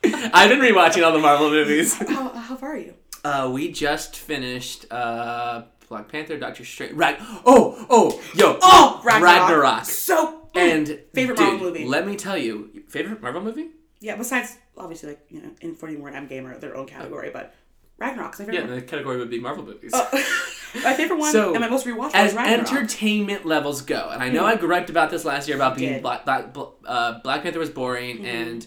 [0.06, 1.94] I've been rewatching all the Marvel movies.
[1.96, 2.94] How, how far are you?
[3.24, 6.94] Uh, we just finished uh, Black Panther, Doctor Strange.
[6.94, 9.50] Rag- oh, oh, yo, Oh, Ragnarok.
[9.50, 9.86] Ragnarok.
[9.86, 11.86] So And Favorite dude, Marvel movie.
[11.86, 13.68] Let me tell you, favorite Marvel movie?
[14.02, 17.54] yeah, besides obviously like you know Infinity War and Endgame are their own category, but
[17.98, 18.70] Ragnarok's my favorite.
[18.70, 19.92] Yeah, the category would be Marvel movies.
[19.92, 20.04] one.
[20.84, 24.46] my favorite one So, and my most rewatched As entertainment levels go, and I know
[24.46, 26.02] I griped about this last year about being.
[26.02, 26.56] Black, Black,
[26.86, 28.66] uh, Black Panther was boring, and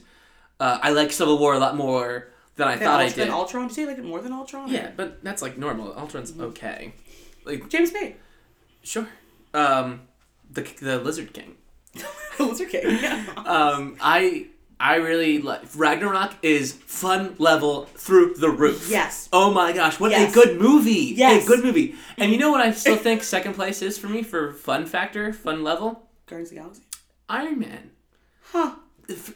[0.61, 3.29] uh, I like Civil War a lot more than I Than thought I did.
[3.29, 4.69] Ultron, did you say like it more than Ultron?
[4.69, 5.93] yeah, but that's like normal.
[5.99, 6.95] Ultron's okay.
[7.45, 8.17] Like, James Bay,
[8.83, 9.09] sure.
[9.55, 10.03] Um,
[10.51, 11.57] the the Lizard King.
[11.95, 12.83] The Lizard King.
[12.85, 13.25] Yeah.
[13.45, 18.89] Um, I I really like Ragnarok is fun level through the roof.
[18.91, 19.29] Yes.
[19.33, 20.31] Oh my gosh, what Yes.
[20.31, 21.15] a good movie!
[21.17, 21.45] Yes.
[21.45, 21.95] A good movie.
[22.19, 25.33] And you know what I still think second place is for me for fun factor,
[25.33, 26.07] fun level?
[26.27, 26.83] Guardians of the Galaxy.
[27.29, 27.91] Iron Man.
[28.53, 28.75] Huh.
[29.09, 29.35] If-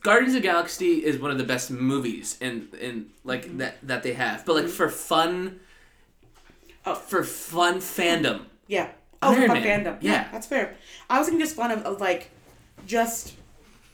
[0.00, 3.58] Guardians of the Galaxy is one of the best movies in in like Mm-hmm.
[3.58, 4.46] that that they have.
[4.46, 5.58] But like for fun
[6.86, 6.94] Oh.
[6.94, 8.42] for fun fandom.
[8.68, 8.90] Yeah.
[9.20, 9.84] Oh, Iron fun Man.
[9.84, 9.98] fandom.
[10.00, 10.28] Yeah.
[10.30, 10.76] that's fair.
[11.10, 12.30] I was thinking just fun of, of like,
[12.86, 13.34] just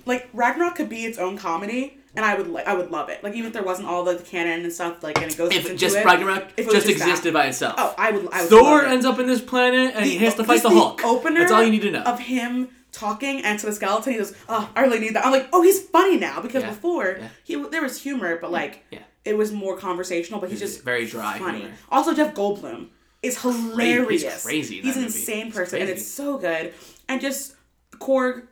[0.06, 3.22] like Ragnarok could be its own comedy, and I would like I would love it.
[3.24, 5.64] Like even if there wasn't all the canon and stuff, like and it goes If
[5.66, 7.08] into just it, Ragnarok if it just just that.
[7.08, 7.74] existed by itself.
[7.78, 8.28] Oh, I would.
[8.32, 10.70] I would Thor ends up in this planet and he has to fight just the
[10.70, 11.04] Hulk.
[11.04, 11.40] Opener.
[11.40, 12.02] That's all you need to know.
[12.02, 15.32] Of him talking and to the skeleton, he goes, "Oh, I really need that." I'm
[15.32, 16.70] like, "Oh, he's funny now," because Yeah.
[16.70, 17.28] before Yeah.
[17.44, 19.00] he there was humor, but like Yeah.
[19.24, 20.40] it was more conversational.
[20.40, 21.58] But he's just very dry funny.
[21.60, 21.74] humor.
[21.90, 22.88] Also, Jeff Goldblum
[23.22, 24.22] is hilarious.
[24.22, 25.18] He's crazy He's that an movie.
[25.18, 26.72] insane person, and it's so good.
[27.08, 27.54] And just
[27.98, 28.42] Korg.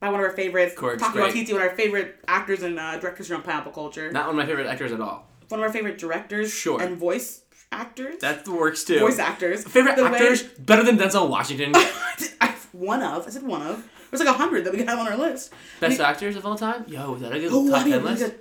[0.00, 1.34] By one of our favorites, Taika great.
[1.34, 4.12] Waititi, one of our favorite actors and uh, directors from Pineapple Culture.
[4.12, 5.26] Not one of my favorite actors at all.
[5.48, 6.80] one of our favorite directors Sure.
[6.80, 8.20] and voice actors.
[8.20, 9.00] That works too.
[9.00, 9.64] voice actors.
[9.64, 11.72] Favorite The way- actors better than Denzel Washington.
[12.40, 13.26] I, one of.
[13.26, 13.88] I said one of.
[14.10, 15.52] There's like a hundred that we have on our list.
[15.80, 16.84] Best actors of all time?
[16.86, 18.22] Yo, is that a good Oh, top I mean, ten list?
[18.24, 18.38] could-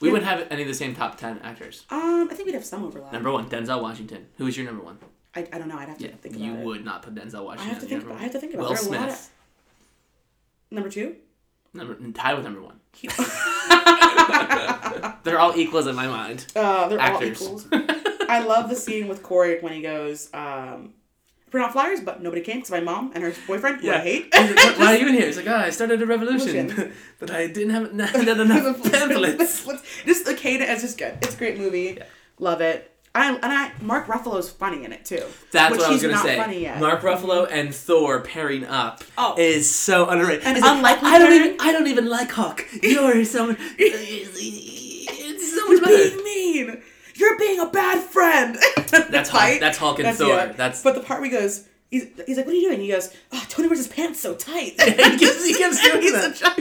[0.00, 1.84] We wouldn't have any of the same top ten actors.
[1.90, 3.12] Um, I think we'd have some overlap.
[3.12, 4.26] Number one, Denzel Washington.
[4.36, 4.98] Who is your number one?
[5.34, 5.78] I, I don't know.
[5.78, 6.46] I'd have to Yeah, think about it.
[6.46, 6.64] you it.
[6.64, 7.70] would not put Denzel Washington.
[7.70, 8.04] I have to think.
[8.04, 8.68] About, I have to think about.
[8.68, 8.80] Will it.
[8.82, 9.30] There are a lot Smith.
[10.70, 11.16] Number two.
[11.72, 12.80] Number tied with number one.
[15.22, 16.46] They're all equals in my mind.
[16.56, 17.40] uh, they're Actors.
[17.42, 17.66] all equals.
[18.28, 20.94] I love the scene with Corey when he goes, um,
[21.50, 24.32] "Print out flyers," but nobody came because my mom and her boyfriend, who I hate.
[24.32, 25.26] Like, Why are you in here?
[25.26, 29.66] He's like, ah, I started a revolution, but I didn't have not enough pamphlets.
[30.06, 31.18] just the is just good.
[31.22, 31.98] It's a great movie.
[32.38, 32.89] Love it.
[33.14, 35.24] I and I Mark Ruffalo's funny in it too.
[35.50, 36.36] That's what I was gonna not say.
[36.36, 36.78] Funny yet.
[36.78, 37.08] Mark mm-hmm.
[37.26, 39.34] Ruffalo and Thor pairing up Oh.
[39.36, 40.44] is so underrated.
[40.44, 42.64] And like, unlikely I don't even I don't even like Hawk.
[42.82, 45.96] You're so it's so much better.
[45.96, 46.82] being mean.
[47.16, 48.56] You're being a bad friend.
[49.10, 49.60] That's Hulk.
[49.60, 50.28] That's Hulk and Thor.
[50.28, 50.46] yeah.
[50.52, 52.88] That's But the part where he goes, he's, he's like, "What are you doing?" He
[52.88, 56.58] goes, "Oh, Tony wears his pants so tight." he keeps, he keeps doing He's that.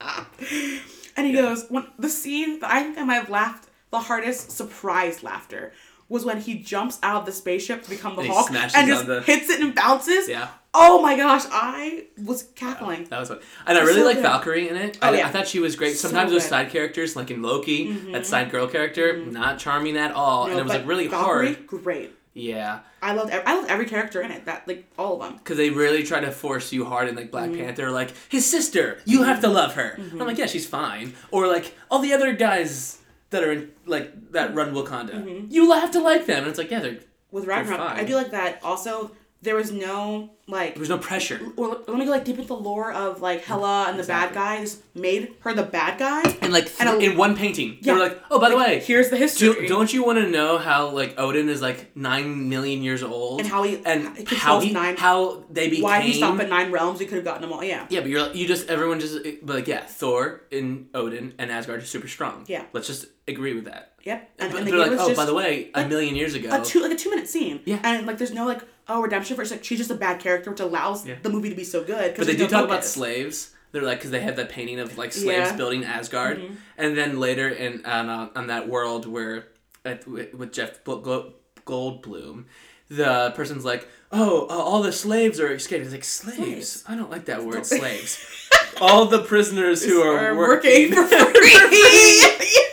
[0.00, 0.80] a-
[1.16, 4.50] and he goes, when the scene that I think I might have laughed the hardest
[4.50, 5.72] surprise laughter
[6.08, 9.06] was when he jumps out of the spaceship to become the And Hulk and just
[9.06, 10.28] the- hits it and bounces.
[10.28, 10.48] Yeah.
[10.74, 13.04] Oh my gosh, I was cackling.
[13.04, 13.40] That was fun.
[13.66, 14.18] And I really so like.
[14.18, 14.98] Valkyrie in it.
[15.02, 15.26] Oh, I, yeah.
[15.26, 15.96] I thought she was great.
[15.96, 18.12] So Sometimes those side characters, like in Loki, Mhm.
[18.12, 20.46] that side girl character, not charming at all.
[20.46, 21.66] and it was like really Valkyrie, hard.
[21.66, 22.14] Great.
[22.34, 22.80] Yeah.
[23.02, 23.30] I loved.
[23.30, 24.46] Every, I loved every character in it.
[24.46, 25.36] That like all of them.
[25.38, 27.64] Because they really try to force you hard in like Black Mm-hmm.
[27.64, 29.98] Panther, like his sister, you have to love her.
[30.12, 31.12] I'm like, yeah, she's fine.
[31.30, 32.98] Or like all the other guys
[33.32, 35.46] that are in like that run Wakanda, Mm-hmm.
[35.50, 36.38] you have to like them.
[36.44, 37.80] And it's like, yeah, they're With Ragnarok.
[37.80, 38.60] I do like that.
[38.62, 39.10] Also,
[39.42, 41.40] there was no like there was no pressure.
[41.56, 44.34] or let me go like deep into the lore of like Hela and the Exactly.
[44.34, 44.60] bad guy.
[44.60, 46.22] Just made her the bad guy.
[46.42, 47.94] And like th- And a- in one painting, Yeah.
[47.94, 49.48] they were like, oh, by the way, Here's the history.
[49.54, 53.40] do, don't you want to know how like Odin is like nine million years old
[53.40, 56.48] And how he- and how he nine- how they became Why did he stop at
[56.48, 56.98] nine realms?
[57.00, 57.64] We could have gotten them all.
[57.64, 57.86] Yeah.
[57.88, 61.50] Yeah, but you're like, you just everyone just but like yeah, Thor and Odin and
[61.50, 62.44] Asgard are super strong.
[62.48, 62.64] Yeah.
[62.72, 63.92] Let's just agree with that.
[64.04, 64.30] Yep.
[64.40, 66.64] And, but and the they're like, oh, by the way, a million years ago, a
[66.64, 67.60] two like a two minute scene.
[67.64, 67.78] Yeah.
[67.84, 68.60] And like there's no like
[68.92, 71.16] oh redemption for like she's just a bad character, which allows Yeah.
[71.22, 72.14] the movie to be so good.
[72.16, 73.52] but they do talk about slaves.
[73.72, 75.46] They're like because they have that painting of like slaves Yeah.
[75.48, 75.56] Mm-hmm.
[75.56, 76.42] building Asgard,
[76.76, 79.46] and then later in on, uh, on that world where
[79.84, 81.30] at, with Jeff Bl-
[81.66, 82.44] Goldblum.
[82.90, 86.36] The person's like, "Oh, uh, all the slaves are escaping." It's like slaves.
[86.36, 86.84] Slaves.
[86.86, 88.50] I don't like that word, slaves.
[88.82, 91.48] all the prisoners who are, Are working, working for free.
[91.50, 92.58] yes.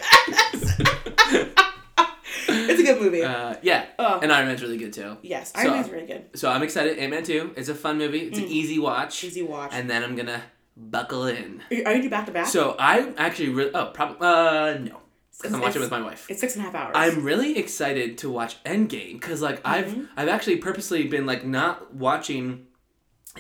[2.80, 3.24] it's a good movie.
[3.24, 4.20] uh, yeah, Uh.
[4.22, 5.18] and Iron Man's really good too.
[5.22, 6.26] yes, so- Iron Man's really good.
[6.36, 6.98] So I'm excited.
[7.00, 7.54] Ant Man 2.
[7.58, 8.20] It's a fun movie.
[8.28, 9.22] It's an easy watch.
[9.22, 9.24] Mm.
[9.26, 9.72] Easy watch.
[9.74, 10.42] And then I'm gonna
[10.78, 11.62] buckle in.
[11.70, 12.48] Are you, are you do back to back?
[12.48, 13.72] So I actually really.
[13.74, 14.18] Oh, probably.
[14.28, 15.02] Uh, no.
[15.38, 16.26] because I'm watching it with my wife.
[16.30, 16.94] It's six and a half hours.
[16.96, 21.94] I'm really excited to watch Endgame because like I've I've actually purposely been like not
[21.94, 22.66] watching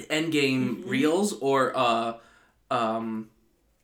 [0.10, 2.13] Endgame reels or uh
[2.71, 3.30] um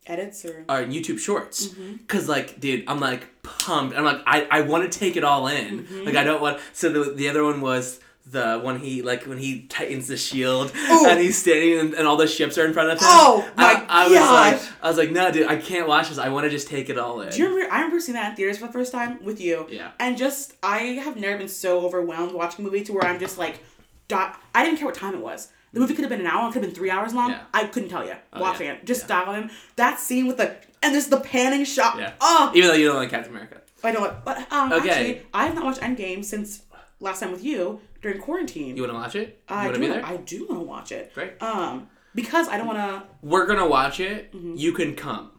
[0.07, 4.61] edits or uh, YouTube Shorts because like dude I'm like pumped I'm like I, I
[4.61, 7.61] want to take it all in like I don't want so the, the other one
[7.61, 11.05] was the one he like when he tightens the shield Ooh.
[11.07, 13.85] and he's standing and, and all the ships are in front of him Oh, my
[13.87, 14.71] I, I was like.
[14.81, 16.97] I was like no dude I can't watch this I want to just take it
[16.97, 17.71] all in Do you remember?
[17.71, 19.67] I remember seeing that in theaters for the first time with you.
[19.69, 19.91] Yeah.
[19.99, 23.37] And just, I have never been so overwhelmed watching a movie to where I'm just
[23.37, 23.59] like,
[24.07, 24.39] dot.
[24.53, 25.49] I didn't care what time it was.
[25.75, 26.47] The movie could have been an hour.
[26.47, 27.31] It could have been three hours long.
[27.31, 27.41] Yeah.
[27.53, 28.73] I couldn't tell you watching yeah.
[28.75, 28.85] it.
[28.85, 29.37] Just Yeah.
[29.37, 31.97] in that scene with the and there's the panning shot.
[31.99, 34.23] yeah Oh, even though you don't like Captain America I know what.
[34.23, 34.89] But um, Okay.
[34.89, 36.61] actually, I have not watched Endgame since
[37.01, 38.77] last time with you during quarantine.
[38.77, 39.79] you want to watch it you I do.
[39.79, 41.13] be there I do want to watch it.
[41.13, 41.33] Great.
[41.41, 43.03] Um, because I don't want to.
[43.21, 45.31] we're gonna watch it you can come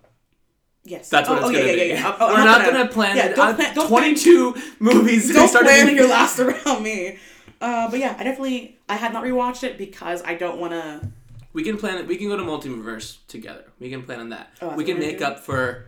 [0.84, 1.08] Yes.
[1.08, 1.78] That's what oh, it's oh, gonna yeah, be.
[1.88, 2.06] yeah, yeah.
[2.06, 3.36] Oh, oh, We're not gonna, plan yeah, it.
[3.36, 5.32] Don't plan, don't plan- 22 movies.
[5.32, 7.18] don't plan your last around me.
[7.60, 11.08] Uh, but yeah, I definitely I had not rewatched it because I don't want to.
[11.52, 12.06] We can plan it.
[12.06, 13.64] We can go to multiverse together.
[13.80, 14.50] We can plan on that.
[14.60, 15.86] Oh, we can make up for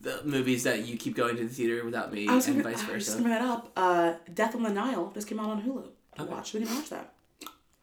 [0.00, 2.92] the movies that you keep going to the theater without me, and gonna, vice I
[2.92, 3.22] was just versa.
[3.22, 3.70] bring that up.
[3.76, 5.84] Uh, Death on the Nile just came out on Hulu.
[6.16, 7.12] To watch, we can watch that.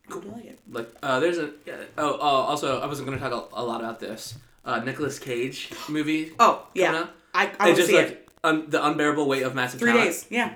[0.09, 0.59] I would like it.
[0.69, 1.51] Like, uh, there's a.
[1.97, 4.35] Oh, oh, also, I wasn't gonna talk a, a lot about this.
[4.65, 6.31] Uh, Nicolas Cage movie.
[6.39, 7.07] Oh yeah.
[7.33, 8.29] I I just see like it.
[8.43, 10.07] un, the unbearable weight of massive Three talent.
[10.09, 10.25] days.
[10.29, 10.53] Yeah,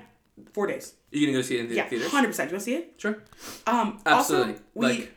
[0.52, 0.94] four days.
[1.10, 2.10] You gonna go see it in the Yeah, theaters?
[2.10, 2.50] hundred percent.
[2.50, 2.94] Do you want to see it?
[2.98, 3.22] Sure.
[3.66, 4.52] Um, Absolutely.
[4.54, 5.12] Also, we, Like-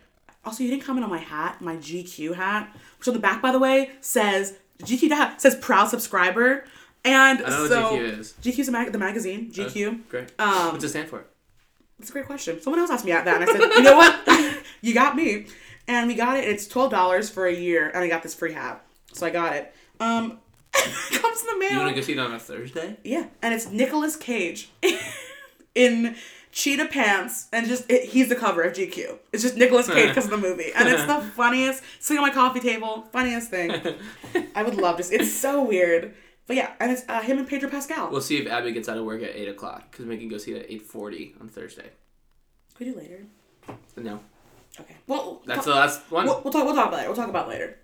[0.45, 3.51] also, you didn't comment on my hat, my GQ hat, which on the back, by
[3.51, 6.63] the way, says GQ hat says proud subscriber,
[7.03, 8.33] and I know so what GQ is.
[8.41, 9.51] GQ's the, mag- the magazine.
[9.51, 10.07] GQ.
[10.09, 10.31] Great.
[10.39, 11.25] Um, What's it stand for?
[11.99, 12.61] That's a great question.
[12.61, 14.63] Someone else asked me that, and I said, you know what?
[14.81, 15.47] you got me.
[15.89, 16.47] And we got it.
[16.47, 19.53] It's twelve dollars for a year, and I got this free hat, so I got
[19.55, 19.73] it.
[19.99, 20.37] Um, it
[20.73, 21.71] comes in the mail.
[21.71, 22.97] You wanna go see it on a Thursday?
[23.03, 24.69] Yeah, and it's Nicolas Cage
[25.75, 26.15] in
[26.51, 29.17] cheetah pants, and just it, he's the cover of GQ.
[29.31, 31.83] It's just Nicolas Cage because of the movie, and it's the funniest.
[31.99, 33.71] Sitting on my coffee table, funniest thing.
[34.55, 35.11] I would love this.
[35.11, 36.13] It's so weird,
[36.47, 38.09] but yeah, and it's uh, him and Pedro Pascal.
[38.11, 40.37] We'll see if Abby gets out of work at eight o'clock because we can go
[40.37, 41.89] see it at eight forty on Thursday.
[42.75, 43.25] Could we do later?
[43.97, 44.19] No,
[44.79, 44.95] Okay.
[45.07, 46.25] Well, that's talk- the last one.
[46.25, 46.65] We'll, we'll talk.
[46.65, 47.07] We'll talk about it.
[47.07, 47.77] We'll talk about it later.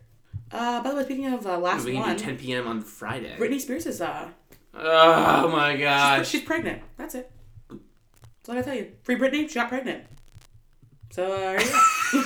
[0.56, 2.68] Uh, by the way, speaking of uh, last we can one, do ten p.m.
[2.68, 3.36] on Friday.
[3.38, 4.30] Britney Spears is uh,
[4.74, 6.28] Oh my she's, gosh.
[6.30, 6.82] she's pregnant.
[6.98, 7.32] That's it.
[7.70, 8.91] That's all I tell you.
[9.04, 9.48] Free Britney.
[9.50, 10.06] She got pregnant.
[11.12, 11.60] So uh.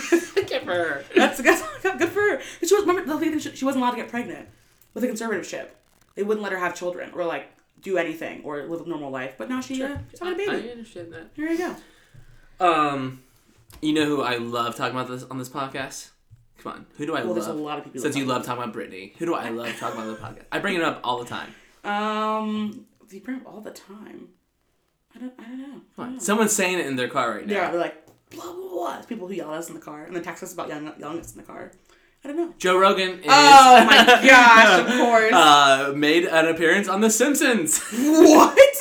[0.50, 1.06] Good for her.
[1.16, 1.62] that's, that's
[2.00, 2.42] good for her.
[2.64, 4.48] She was remember the thing she, she wasn't allowed to get pregnant
[4.94, 5.68] with a conservatorship.
[6.16, 7.48] They wouldn't let her have children or like
[7.82, 9.36] do anything or live a normal life.
[9.38, 10.70] But now she uh, she's having a baby.
[10.70, 11.30] I understand that.
[11.36, 11.76] Here you go.
[12.60, 13.22] Um,
[13.82, 16.10] you know who I love talking about this on this podcast?
[16.62, 17.26] Come on, who do I love?
[17.28, 18.02] Well, there's a lot of people.
[18.02, 20.46] Since you love talking about Britney, who do I love talking about the podcast?
[20.52, 21.54] I bring it up all the time.
[21.84, 24.30] Um, you bring it up all the time.
[25.16, 25.34] I don't.
[25.40, 25.66] I don't know.
[25.66, 26.20] I Come don't on, know.
[26.20, 27.54] someone's saying it in their car right now.
[27.54, 28.98] Yeah, they're like blah blah blah.
[28.98, 30.92] It's people who yell at us in the car and then text us about yelling,
[31.00, 31.72] yelling at us in the car.
[32.24, 32.54] I don't know.
[32.58, 33.26] Joe Rogan is.
[33.28, 34.80] Oh my gosh!
[34.82, 35.34] Of course.
[35.34, 37.80] Uh, made an appearance on The Simpsons.
[37.94, 38.76] what?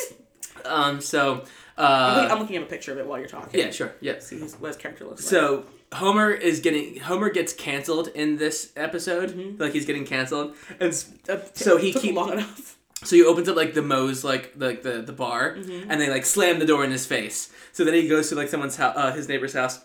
[0.65, 1.43] um, so.
[1.81, 3.57] I'm, looking, Uh, I'm looking at a picture of it while you're talking.
[3.57, 3.93] yeah, sure.
[4.01, 4.19] Yeah.
[4.19, 5.29] See what his character looks like.
[5.29, 9.55] So Homer is getting Homer gets canceled in this episode.
[9.59, 10.91] Like he's getting canceled, and
[11.27, 12.77] Uh, so he took keep- long enough.
[13.03, 15.51] so he opens up like the Moe's like like the the bar,
[15.89, 17.51] and they like slam the door in his face.
[17.71, 19.79] So then he goes to like someone's house, uh, his neighbor's house,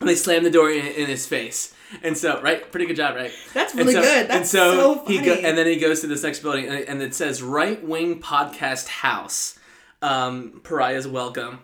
[0.00, 1.74] and they slam the door in, in his face.
[2.02, 3.30] And so right, pretty good job, right?
[3.52, 4.28] That's really so- good.
[4.28, 5.46] That's and so, so he go, funny.
[5.46, 8.88] and then he goes to this next building, and, and it says Right Wing Podcast
[8.88, 9.58] House.
[10.02, 11.60] Um, Pariah's welcome,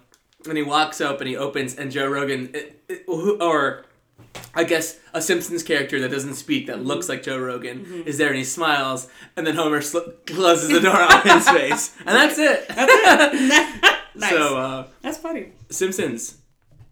[0.48, 3.84] and he walks up and he opens, and Joe Rogan, it, it- or
[4.54, 8.08] I guess a Simpsons character that doesn't speak that looks like Joe Rogan Mm-hmm.
[8.08, 11.96] is there, and he smiles, and then Homer sl- closes the door on his face,
[12.06, 12.68] and that's it.
[14.14, 14.30] nice.
[14.30, 15.52] So uh, That's funny.
[15.70, 16.36] Simpsons.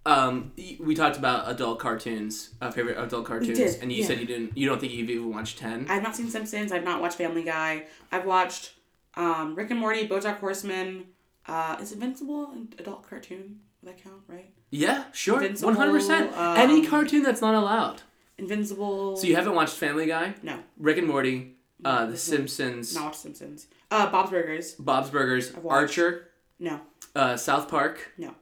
[0.06, 4.06] Um, we talked about adult cartoons, uh, favorite adult cartoons, and you yeah.
[4.06, 5.86] said you didn't, you don't think you've even watched ten.
[5.90, 6.72] I've not seen Simpsons.
[6.72, 7.84] I've not watched Family Guy.
[8.10, 8.72] I've watched
[9.16, 11.04] um, Rick and Morty, BoJack Horseman.
[11.48, 13.60] Uh, is Invincible an adult cartoon?
[13.82, 14.22] Would that count?
[14.28, 14.50] Right.
[14.70, 16.36] Yeah, sure, Invincible, one hundred percent.
[16.36, 18.02] um, Any cartoon that's not allowed.
[18.36, 19.16] Invincible.
[19.16, 22.16] So you haven't watched Family Guy, no, Rick and Morty, uh, The.
[22.16, 23.66] Simpsons, not watched Simpsons.
[23.90, 24.74] Uh, Bob's Burgers.
[24.74, 25.98] Bob's Burgers, I've watched.
[25.98, 26.80] Archer, No,
[27.16, 28.12] uh, South Park.
[28.18, 28.34] no.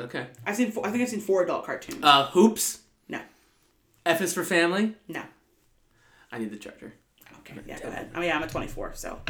[0.00, 0.26] Okay.
[0.46, 0.72] I've seen.
[0.72, 2.02] Four, I think I've seen four adult cartoons.
[2.02, 2.80] Uh, Hoops.
[3.08, 3.20] no,
[4.06, 4.94] F is for Family.
[5.08, 5.22] no.
[6.34, 6.94] I need the charger.
[7.40, 8.10] Okay, yeah, go ahead.
[8.14, 9.20] I mean, yeah, I'm a 24, so.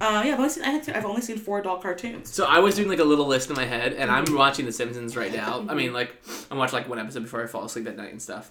[0.00, 0.64] Uh, yeah, I've only seen.
[0.64, 2.30] I think I've only seen four adult cartoons.
[2.32, 4.28] So I was doing like a little list in my head, and Mm-hmm.
[4.32, 5.64] I'm watching The Simpsons right now.
[5.68, 6.14] I mean, like
[6.50, 8.50] I'm watching like one episode before I fall asleep at night and stuff.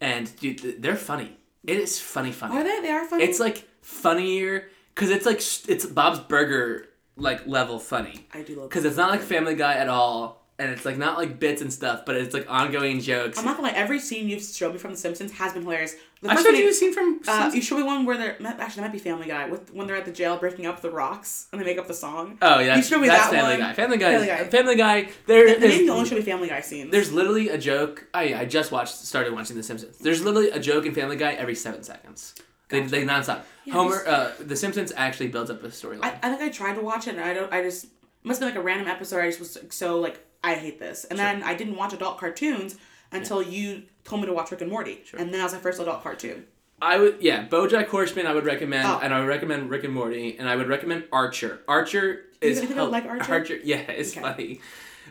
[0.00, 1.36] And dude, they're funny.
[1.64, 2.56] It is funny, funny.
[2.56, 2.80] Are they?
[2.80, 3.24] They are funny.
[3.24, 8.26] It's like funnier because it's like it's Bob's Burger like level funny.
[8.32, 11.16] I do love Because it's not like Family Guy at all, and it's like not
[11.18, 13.38] like bits and stuff, but it's like ongoing jokes.
[13.38, 13.74] I'm not gonna lie.
[13.74, 15.94] Every scene you've showed me from The Simpsons has been hilarious.
[16.22, 17.20] The I showed you a scene from.
[17.26, 19.88] Uh, you showed me one where they're actually that might be Family Guy with when
[19.88, 22.38] they're at the jail breaking up the rocks and they make up the song.
[22.40, 23.60] oh yeah, you showed me that Family one.
[23.60, 23.72] Guy.
[23.74, 24.12] Family Guy.
[24.12, 24.44] Family Guy.
[24.44, 25.08] Family Guy.
[25.26, 26.92] There, They there's, only show me Family Guy scenes.
[26.92, 28.06] there's literally a joke.
[28.14, 29.98] I I just watched started watching The Simpsons.
[29.98, 32.34] There's literally a joke in Family Guy every seven seconds.
[32.68, 32.90] They, Gotcha.
[32.92, 33.42] they nonstop.
[33.64, 36.04] Yeah, Homer, uh, The Simpsons actually builds up a storyline.
[36.04, 37.52] I, I think I tried to watch it and I don't.
[37.52, 37.86] I just
[38.22, 39.20] must have been like a random episode.
[39.20, 42.76] I just was so like I hate this, and then I didn't watch adult cartoons
[43.10, 45.80] until you told me to watch Rick and Morty, and then that was my first
[45.80, 46.46] adult cartoon.
[46.80, 48.26] I would, yeah, BoJack Horseman.
[48.26, 48.98] I would recommend, Oh.
[49.02, 51.60] and I would recommend Rick and Morty, and I would recommend Archer.
[51.68, 53.32] Archer is you would like Archer?
[53.32, 53.56] Archer.
[53.64, 54.20] yeah, it's Okay.
[54.20, 54.60] funny.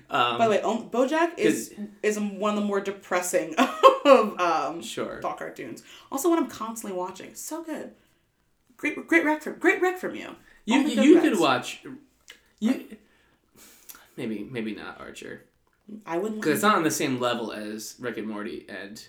[0.10, 1.74] Um, By the way, um, BoJack is
[2.04, 3.56] is one of the more depressing
[4.06, 5.20] of um, Sure.
[5.20, 5.84] adult cartoons.
[6.12, 7.36] Also, one I'm constantly watching.
[7.36, 7.92] So good.
[8.76, 10.36] Great, great rec from great rec from you.
[10.66, 11.84] you good you could watch,
[12.60, 12.86] you
[14.18, 15.44] maybe maybe not Archer
[16.06, 16.42] I wouldn't.
[16.42, 19.04] because it's not on the same level as Rick and Morty and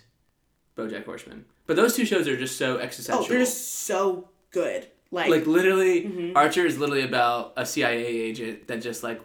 [0.77, 1.45] BoJack Horseman.
[1.65, 3.23] But those two shows are just so existential.
[3.23, 4.87] Oh, they're just so good.
[5.11, 6.35] Like, like literally, Mm-hmm.
[6.37, 9.21] Archer is literally about a CIA agent that just like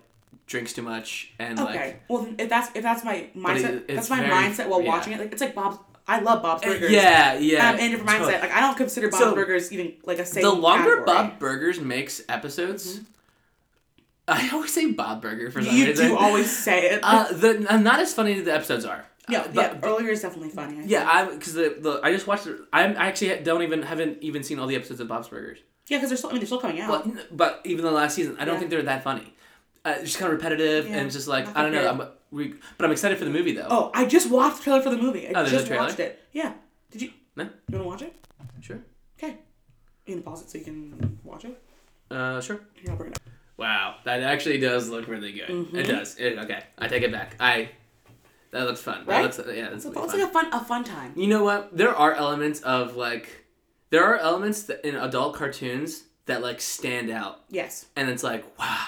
[0.47, 1.75] drinks too much and okay.
[1.75, 4.89] like well, if that's if that's my mindset, it- that's my very- mindset while yeah.
[4.89, 5.21] watching it.
[5.21, 5.79] Like, it's like Bob's.
[6.07, 6.91] I love Bob's Burgers.
[6.91, 7.69] yeah yeah.
[7.71, 8.41] And I'm in different mindset.
[8.41, 10.43] Like I don't consider Bob's So, Burgers even like a safe.
[10.43, 11.05] the longer category.
[11.07, 13.01] Bob Burgers makes episodes,
[14.29, 16.09] I always say Bob Burger for some you reason.
[16.09, 17.01] do always say it.
[17.03, 19.05] uh, the not as funny as the episodes are.
[19.29, 19.75] yeah, Uh, yeah.
[19.75, 20.81] but, Earlier is definitely funny.
[20.81, 21.09] I yeah.
[21.11, 22.47] I because the, the I just watched.
[22.47, 25.59] it- I'm I actually don't even haven't even seen all the episodes of Bob's Burgers.
[25.89, 26.31] yeah, because they're still.
[26.31, 27.05] I mean, they're still coming out.
[27.05, 28.59] But but even the last season, I don't Yeah.
[28.61, 29.35] think they're that funny.
[29.85, 31.89] Uh, it's just kind of repetitive Yeah, and just like I don't know.
[31.89, 33.69] I'm, we, but I'm excited for the movie though.
[33.71, 35.27] Oh, I just watched the trailer for the movie.
[35.29, 35.85] I Oh, there's a just trailer?
[35.85, 36.21] watched it.
[36.33, 36.53] Yeah.
[36.91, 37.11] Did you?
[37.37, 37.45] No.
[37.45, 38.15] You want to watch it?
[38.61, 38.81] Sure.
[39.19, 39.37] Okay.
[40.07, 41.57] You can pause it so you can watch it.
[42.11, 42.61] Uh, sure.
[42.75, 43.23] Here, I'll bring it up.
[43.59, 45.49] Wow, that actually does look really good.
[45.49, 45.77] Mm-hmm.
[45.77, 46.17] It does.
[46.17, 47.35] It, okay, I take it back.
[47.41, 47.71] I.
[48.51, 49.05] That looks fun.
[49.05, 49.23] That Right?
[49.25, 49.69] looks yeah.
[49.69, 50.07] That's it's fun.
[50.09, 51.13] like a fun, a fun time.
[51.17, 51.77] You know what?
[51.77, 53.45] There are elements of like,
[53.91, 57.87] there are elements that in adult cartoons that like stand out, Yes.
[57.97, 58.87] and it's like, wow,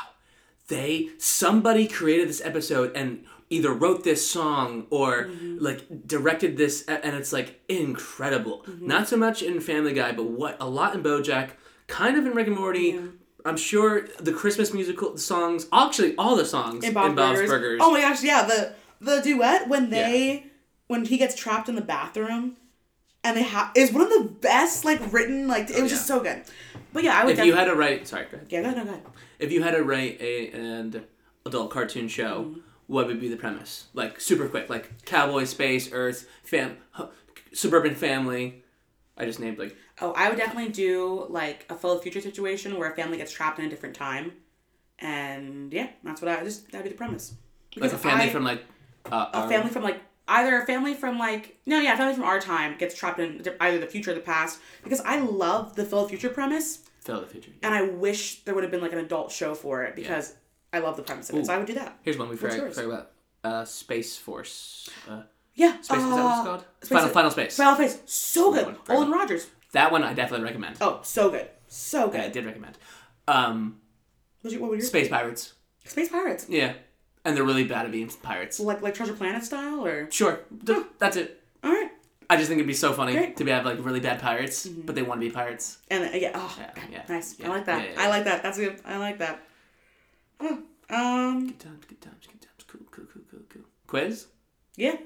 [0.68, 5.58] they somebody created this episode and either wrote this song or Mm-hmm.
[5.60, 8.64] like directed this, and it's like incredible.
[8.66, 8.86] Mm-hmm.
[8.86, 11.50] Not so much in Family Guy, but what a lot in BoJack,
[11.86, 12.98] kind of in Rick and Morty.
[13.44, 17.48] I'm sure the Christmas musical songs, actually all the songs In Bob's, Burgers.
[17.50, 17.80] Burgers.
[17.82, 20.46] Oh my gosh, yeah, the the duet when they
[20.88, 22.56] when he gets trapped in the bathroom
[23.24, 26.22] and they have is one of the best like written like it was just Oh,
[26.22, 26.34] yeah.
[26.34, 26.54] so good.
[26.92, 28.46] But yeah, I would if you had to write, sorry, go ahead.
[28.50, 29.02] Yeah, go ahead, no, go ahead.
[29.38, 31.04] If you had to write a an
[31.46, 32.60] adult cartoon show, Mm-hmm.
[32.88, 33.86] what would be the premise?
[33.94, 36.76] Like super quick, like cowboy, space, Earth, fam,
[37.52, 38.62] suburban family.
[39.16, 42.90] I just named like Oh, I would definitely do like a full future situation where
[42.90, 44.32] a family gets trapped in a different time.
[44.98, 47.30] And yeah, that's what I just that'd be the premise.
[47.32, 48.64] like Because a family I- from like
[49.10, 52.24] uh, a family from like either a family from like no yeah a family from
[52.24, 55.84] our time gets trapped in either the future or the past because I love the
[55.84, 57.50] Phil future premise the future.
[57.62, 60.34] and I wish there would have been like an adult show for it because
[60.72, 62.76] I love the premise of it so I would do that Here's one we forgot,
[62.78, 63.10] about.
[63.42, 64.88] Uh, Space Force.
[65.08, 65.22] Uh,
[65.54, 66.64] yeah Space is that what uh, it's called?
[66.82, 67.56] Space- Final Final Space.
[67.56, 70.76] Final Space so good Olan Rogers That one I definitely recommend.
[70.80, 72.20] oh so good so good.
[72.20, 72.76] I did recommend.
[73.28, 73.76] Um,
[74.42, 75.54] what were your Space Pirates.
[75.84, 76.72] Space Pirates Yeah,
[77.24, 78.58] and they're really bad at being pirates.
[78.58, 81.42] like like Treasure Planet style or Sure, th- that's it.
[81.62, 81.90] all right
[82.28, 83.36] I just think it'd be so funny Great.
[83.38, 85.78] to be have like really bad pirates, but they want to be pirates.
[85.90, 88.58] and uh, yeah oh Yeah, yeah, nice yeah, I like that I like that that's
[88.58, 89.40] good I like that
[90.40, 92.64] oh, um Good times, good times, good times.
[92.66, 93.62] Cool, cool, cool, cool, cool.
[93.86, 94.26] Quiz?
[94.76, 94.96] Yeah.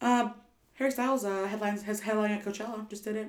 [0.00, 0.28] Uh,
[0.74, 2.88] Harry Styles uh, headlines has headline at Coachella.
[2.90, 3.28] Just did it.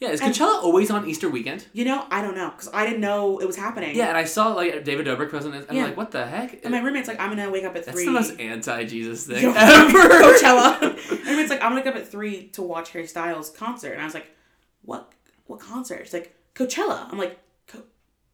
[0.00, 1.66] Yeah, is And- Coachella always on Easter weekend?
[1.74, 3.94] You know, I don't know because I didn't know it was happening.
[3.94, 5.82] Yeah, and I saw like David Dobrik was in it, and Yeah.
[5.84, 6.64] I'm like, what the heck?
[6.64, 8.06] And my roommate's like, I'm gonna wake up at three.
[8.06, 9.98] That's the most anti-Jesus thing Yo, ever.
[10.08, 10.80] Coachella.
[11.10, 14.00] and roommate's like, I'm gonna wake up at three to watch Harry Styles concert, and
[14.00, 14.34] I was like,
[14.82, 15.12] what?
[15.46, 15.96] What concert?
[16.00, 17.06] It's like Coachella.
[17.12, 17.82] I'm like, Co-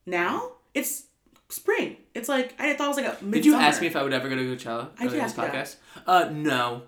[0.07, 0.53] now?
[0.73, 1.05] It's
[1.49, 1.97] spring.
[2.15, 3.11] It's like I thought it was like a.
[3.25, 3.33] Midsummer.
[3.33, 4.91] Did you ask me if I would ever go to Coachella?
[5.01, 5.77] I did ask podcast.
[6.07, 6.83] Uh, no.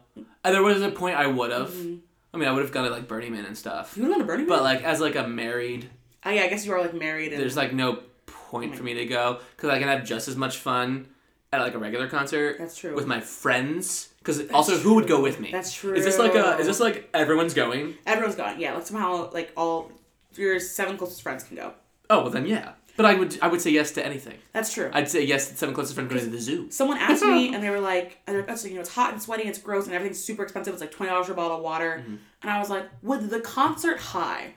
[0.45, 1.71] Uh, there was a point I would have.
[1.71, 1.97] Mm-hmm.
[2.33, 3.97] I mean, I would have gone to like Burning Man and stuff.
[3.97, 4.57] You want to Burning Man?
[4.59, 5.89] But like, as like a married,
[6.25, 8.83] oh yeah, I guess you are like married and there's like no point oh for
[8.83, 11.09] me to go because I can have just as much fun
[11.53, 12.59] at like a regular concert.
[12.59, 12.95] That's true.
[12.95, 15.51] With my friends, because also who would go with me?
[15.51, 15.95] That's true.
[15.95, 16.59] Is this like a?
[16.59, 17.95] Is this like everyone's going?
[18.07, 18.61] everyone's going.
[18.61, 19.91] Yeah, like somehow like all
[20.35, 21.75] your seven closest friends can go.
[22.11, 22.73] Oh well, then yeah.
[22.99, 24.37] But I would I would say yes to anything.
[24.53, 24.91] That's true.
[24.93, 26.69] I'd say yes to seven closest friends going to the zoo.
[26.71, 28.93] Someone asked me, and they were like, and they're like, "Oh, so, you know, it's
[28.93, 30.75] hot and sweaty, and it's gross, and everything's super expensive.
[30.75, 32.17] It's like twenty dollars for a bottle of water." Mm-hmm.
[32.43, 34.55] And I was like, "Would the concert high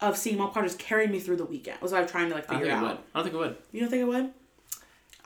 [0.00, 1.80] of seeing Mall Park just carry me through the weekend.
[1.80, 2.92] Was what I was trying to like I don't figure think it would.
[2.92, 3.04] out.
[3.14, 3.56] I don't think it would.
[3.72, 4.32] You don't think it would?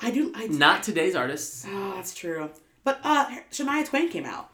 [0.00, 0.32] I do.
[0.34, 1.64] I Not today's artists.
[1.68, 2.50] Oh, that's true.
[2.84, 4.50] But uh, Shania Twain came out.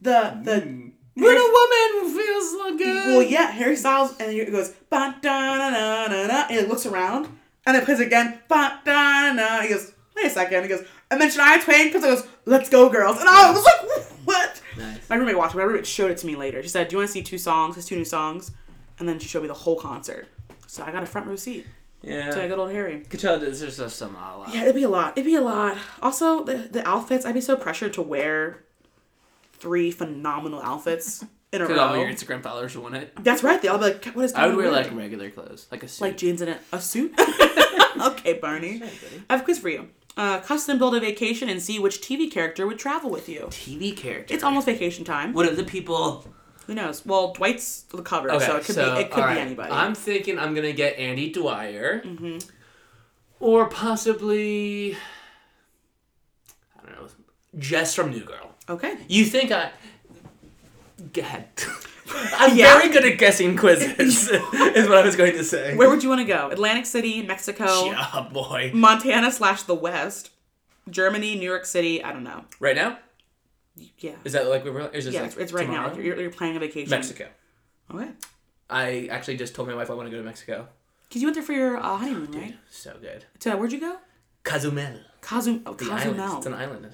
[0.00, 3.06] The the When a woman feels so good.
[3.06, 6.68] well, yeah, Harry Styles, and it goes ba da na na na na, and it
[6.68, 7.28] looks around,
[7.66, 9.60] and it plays again ba da na.
[9.62, 10.62] He goes, wait a second.
[10.62, 13.64] He goes, and then Shania Twain comes and goes, "Let's go, girls," and I was
[13.64, 14.60] like, what?
[14.76, 15.08] Nice.
[15.08, 15.54] My roommate watched.
[15.54, 15.58] it.
[15.58, 16.60] My roommate showed it to me later.
[16.62, 17.76] She said, "Do you want to see two songs?
[17.76, 18.50] His two new songs?"
[18.98, 20.26] And then she showed me the whole concert.
[20.66, 21.66] So I got a front row seat
[22.02, 22.30] Yeah.
[22.30, 23.04] to good old Harry.
[23.08, 24.52] Coachella, there's just some a lot.
[24.54, 25.12] Yeah, it'd be a lot.
[25.16, 25.76] It'd be a lot.
[26.02, 27.24] Also, the the outfits.
[27.24, 28.64] I'd be so pressured to wear
[29.64, 31.78] three phenomenal outfits in a row.
[31.78, 32.06] all your.
[32.06, 33.12] Instagram followers will want it.
[33.24, 33.60] That's right.
[33.60, 35.88] They all be like, "What is?" I would wear wearing?" like regular clothes, like a
[35.88, 36.04] suit.
[36.04, 37.12] like jeans and a, a suit.
[38.00, 38.82] okay, Barney.
[39.28, 39.88] I have a quiz for you.
[40.16, 43.46] Uh, custom build a vacation and see which TV character would travel with you.
[43.50, 44.32] TV character.
[44.34, 45.32] It's almost vacation time.
[45.32, 46.24] What are the people?
[46.66, 47.04] Who knows?
[47.04, 49.70] Well, Dwight's the cover, Okay, so it could so, be it could alright, be anybody.
[49.72, 52.38] I'm thinking I'm gonna get Andy Dwyer, Mm-hmm.
[53.40, 54.96] or possibly
[56.78, 57.08] I don't know,
[57.58, 58.53] Jess from New Girl.
[58.68, 58.96] Okay.
[59.08, 59.70] You think I?
[61.12, 61.48] Go ahead.
[62.36, 62.78] I'm Yeah.
[62.78, 64.28] very good at guessing quizzes.
[64.30, 65.74] is what I was going to say.
[65.76, 66.50] Where would you want to go?
[66.50, 68.70] Atlantic City, Mexico, Yeah, boy.
[68.74, 70.30] Montana slash the West,
[70.90, 72.02] Germany, New York City.
[72.04, 72.44] I don't know.
[72.60, 72.98] Right now?
[73.98, 74.12] Yeah.
[74.24, 74.88] Is that like we were?
[74.90, 75.92] Is this Yeah, like it's, it's right now.
[75.94, 76.90] You're, you're planning a vacation.
[76.90, 77.28] Mexico.
[77.92, 78.10] Okay.
[78.70, 80.68] I actually just told my wife I want to go to Mexico.
[81.08, 82.56] Because you went there for your uh, honeymoon, right?
[82.70, 83.24] So good.
[83.40, 83.96] To, where'd you go?
[84.42, 85.00] Cozumel.
[85.20, 85.62] Kazum.
[85.66, 86.20] Oh, The island.
[86.38, 86.88] It's an island.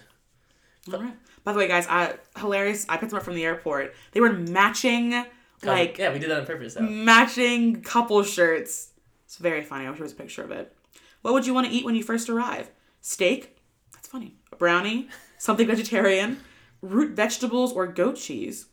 [0.92, 1.16] All right.
[1.44, 2.86] By the way, guys, I hilarious.
[2.88, 3.94] I picked them up from the airport.
[4.12, 5.24] They were matching,
[5.62, 6.82] like yeah, we did that on purpose though.
[6.82, 8.88] matching couple shirts.
[9.24, 9.86] It's very funny.
[9.86, 10.74] I wish there was a picture of it.
[11.22, 12.70] What would you want to eat when you first arrive?
[13.00, 13.56] Steak?
[13.92, 14.36] That's funny.
[14.52, 15.08] A brownie?
[15.38, 16.40] Something vegetarian?
[16.82, 18.66] Root vegetables or goat cheese?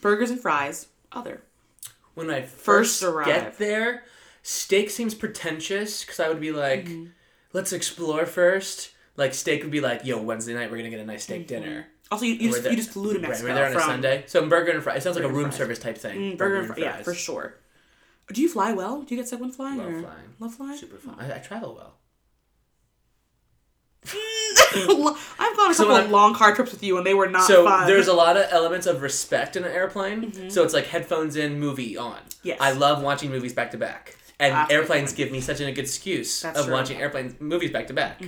[0.00, 0.86] Burgers and fries?
[1.12, 1.42] Other.
[2.14, 3.26] When I First first, arrive.
[3.26, 4.04] get there,
[4.42, 7.06] steak seems pretentious because I would be like, Mm-hmm.
[7.52, 8.90] let's explore first.
[9.18, 11.62] Like steak would be like, yo, Wednesday night we're gonna get a nice steak Mm-hmm.
[11.64, 11.86] dinner.
[12.10, 14.24] Also, you, you just there- you just flew to Right, we're there on a Sunday.
[14.28, 14.98] So burger and fries.
[14.98, 15.56] It sounds like a room fries.
[15.56, 16.18] service type thing.
[16.18, 16.80] Mm, burger and and fries.
[16.82, 17.56] Yeah, for sure.
[18.32, 19.02] Do you fly well?
[19.02, 19.78] Do you get sick when flying?
[19.78, 20.00] Love or?
[20.02, 20.28] flying.
[20.38, 20.78] Love flying.
[20.78, 21.16] Super fun.
[21.18, 21.94] I, I travel well.
[25.38, 27.14] I've gone a So couple when of I'm- long car trips with you, and they
[27.14, 27.86] were not So fun.
[27.86, 30.50] there's a lot of elements of respect in an airplane.
[30.50, 32.12] So it's like headphones in, movie on.
[32.16, 32.28] Mm-hmm.
[32.48, 32.58] Yes.
[32.60, 34.16] I love watching movies back to back.
[34.40, 36.72] And That's a good airplanes give me such a good excuse That's of true.
[36.74, 36.80] Mm-hmm.
[36.80, 38.22] watching airplanes movies back to back.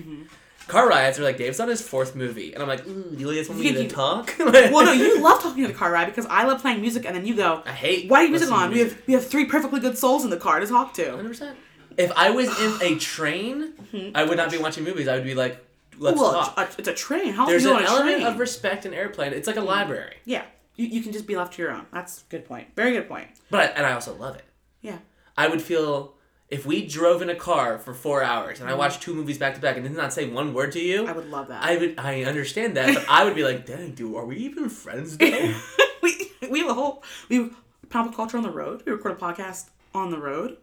[0.71, 3.49] Car rides are like Dave's on his fourth movie, and I'm like, ooh, you guys
[3.49, 4.35] want me to talk?
[4.39, 7.17] well, no, you love talking to the car ride because I love playing music, and
[7.17, 8.09] then you go, I hate.
[8.09, 8.71] "Why are you music on?
[8.71, 11.55] We have we have three perfectly good souls in the car to talk to." 100%.
[11.97, 14.11] If I was in a train, hmm.
[14.15, 15.09] I would not be watching movies.
[15.09, 15.65] I would be like,
[15.99, 16.57] let's well, talk.
[16.57, 17.33] a- it's a train.
[17.33, 18.27] How There's an on a element train?
[18.29, 19.33] Of respect in airplane.
[19.33, 19.67] It's like a hmm.
[19.67, 20.17] library.
[20.25, 20.45] yeah,
[20.77, 21.87] you, you can just be left to your own.
[21.93, 22.69] That's a good point.
[22.77, 23.29] Very good point.
[23.51, 24.45] But and I also love it.
[24.83, 24.99] Yeah.
[25.37, 26.15] I would feel
[26.51, 28.79] if we drove in a car for four hours and I Mm-hmm.
[28.81, 31.13] watched two movies back to back and did not say one word to you, I
[31.13, 31.63] would love that.
[31.63, 31.99] I would.
[31.99, 35.55] I understand that, but I would be like, "Dang, dude, are we even friends though?"
[36.03, 37.57] we we have a whole we have
[37.89, 38.83] pop culture on the road.
[38.85, 40.57] We record a podcast on the road.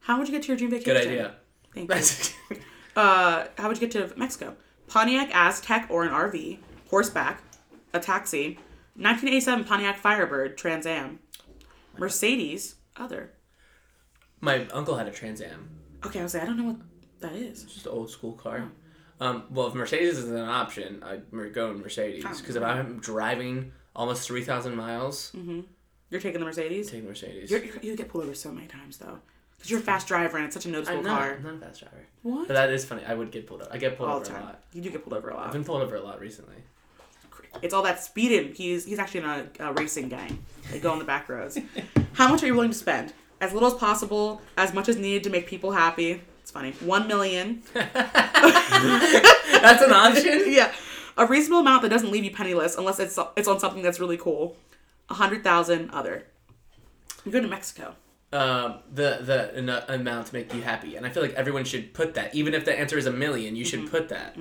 [0.00, 0.94] How would you get to your dream vacation?
[0.94, 1.34] Good idea.
[1.74, 1.90] Thank
[2.50, 2.58] you.
[2.94, 4.54] Uh, how would you get to Mexico?
[4.86, 6.58] Pontiac Aztek or an RV,
[6.90, 7.40] horseback,
[7.94, 8.58] a taxi,
[8.96, 11.18] 1987 Pontiac Firebird Trans Am,
[11.96, 13.32] Mercedes, other.
[14.42, 15.70] My uncle had a Trans Am,
[16.04, 16.76] Okay, I was like, I don't know what
[17.20, 17.62] that is.
[17.62, 18.70] It's just an old school car.
[19.20, 21.22] Um, well, if Mercedes is an option, I'd
[21.54, 22.36] go in Mercedes Oh.
[22.36, 25.32] because if I'm driving almost three thousand miles,
[26.10, 26.90] You're taking the Mercedes.
[26.90, 27.50] take Mercedes.
[27.50, 29.20] You're, you're, you get pulled over so many times though,
[29.56, 31.18] because you're a fast driver and it's such a noticeable I'm not.
[31.20, 31.34] car.
[31.36, 32.04] I'm not a fast driver.
[32.22, 32.48] What?
[32.48, 33.04] But that is funny.
[33.06, 33.72] I would get pulled over.
[33.72, 34.60] I get pulled all over the a lot.
[34.72, 35.46] You do get pulled over a lot.
[35.46, 36.56] I've been pulled over a lot recently.
[37.60, 38.54] It's all that speeding.
[38.54, 40.42] He's he's actually in a, a racing gang.
[40.72, 41.56] They go on the back roads.
[42.14, 43.12] How much are you willing to spend?
[43.42, 46.22] As little as possible, as much as needed to make people happy.
[46.40, 46.72] It's funny.
[46.80, 47.62] One million.
[47.74, 47.92] That's
[49.82, 50.44] an option.
[50.52, 50.72] yeah,
[51.16, 54.16] a reasonable amount that doesn't leave you penniless unless it's it's on something that's really
[54.16, 54.56] cool.
[55.10, 56.24] A hundred thousand other.
[57.24, 57.94] You go to Mexico.
[58.32, 59.68] um, the the an,
[60.00, 62.34] amount to make you happy, and I feel like everyone should put that.
[62.34, 63.88] Even if the answer is a million, you should Mm-hmm.
[63.96, 64.36] put that.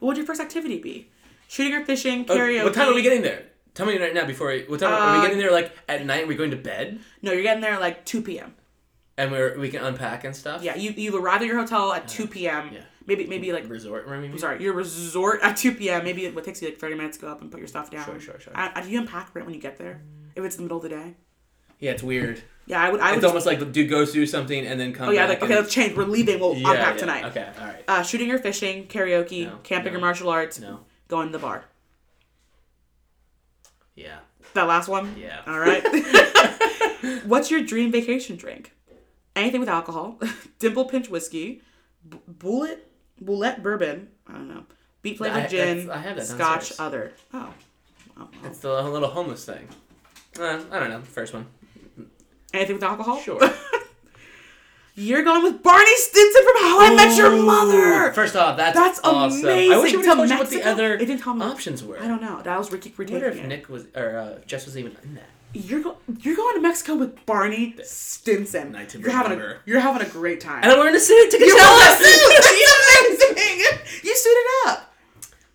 [0.00, 1.08] What would your first activity be?
[1.48, 2.26] Shooting or fishing?
[2.28, 2.64] Oh, Karaoke?
[2.64, 3.44] what time are we getting there?
[3.76, 4.48] Tell me right now before.
[4.48, 5.52] We, what time are Uh, we getting there?
[5.52, 6.22] Like at night?
[6.24, 6.98] We're we going to bed?
[7.22, 8.54] No, you're getting there at like two p.m.
[9.16, 10.62] And we're we can unpack and stuff.
[10.64, 12.70] Yeah, you you arrive at your hotel at two p.m.
[12.72, 12.80] yeah.
[13.06, 14.24] Maybe maybe like Resort room.
[14.24, 16.02] I'm sorry, your resort at 2 p.m.
[16.02, 18.04] Maybe it takes you like 30 minutes to go up and put your stuff down.
[18.04, 18.52] Sure, sure, sure.
[18.56, 20.02] I, I, do you unpack right when you get there?
[20.34, 21.14] If it's in the middle of the day?
[21.78, 22.42] Yeah, it's weird.
[22.66, 23.00] Yeah, I would.
[23.00, 23.18] I would.
[23.18, 25.10] It's almost like the dude goes through something and then comes.
[25.10, 25.96] oh yeah, like okay, and- let's change.
[25.96, 26.40] We're leaving.
[26.40, 27.24] We'll Yeah, unpack yeah, tonight.
[27.26, 27.84] Okay, all right.
[27.86, 29.98] Uh, shooting or fishing, karaoke, No, camping no.
[29.98, 30.80] or martial arts, No.
[31.06, 31.64] going to the bar.
[33.96, 34.18] Yeah.
[34.54, 35.16] That last one.
[35.18, 35.40] Yeah.
[35.46, 35.82] All right.
[37.24, 38.72] What's your dream vacation drink?
[39.34, 40.20] Anything with alcohol.
[40.58, 41.62] Dimple Pinch whiskey.
[42.08, 42.78] B- Bulleit
[43.22, 44.08] Bulleit bourbon.
[44.28, 44.64] I don't know.
[45.02, 45.90] Beet flavored I- gin.
[45.90, 46.80] I have that Scotch downstairs.
[46.80, 47.12] other.
[47.34, 47.54] Oh.
[48.18, 48.28] oh.
[48.32, 48.46] oh.
[48.46, 49.68] It's the little homeless thing.
[50.38, 51.00] Uh, I don't know.
[51.00, 51.46] First one.
[52.54, 53.18] Anything with alcohol?
[53.20, 53.40] Sure.
[54.98, 58.12] You're going with Barney Stinson from How I Met Your Mother.
[58.14, 59.40] First off, that's, That's awesome.
[59.44, 59.72] amazing.
[59.72, 61.44] I wish you would To told you what the other It didn't tell me.
[61.44, 61.98] options were.
[62.00, 62.40] I don't know.
[62.42, 63.44] That was Ricky I wonder if.
[63.44, 65.28] Nick was or uh, Jess was even in that.
[65.52, 68.72] You're go- you're going to Mexico with Barney Stinson.
[68.72, 69.60] Night to you're having a remember.
[69.66, 70.62] you're having a great time.
[70.62, 71.76] And I'm wearing a suit to You're Coachella.
[71.76, 72.58] wearing a suit.
[72.58, 73.78] You're amazing.
[74.02, 74.94] You suited up.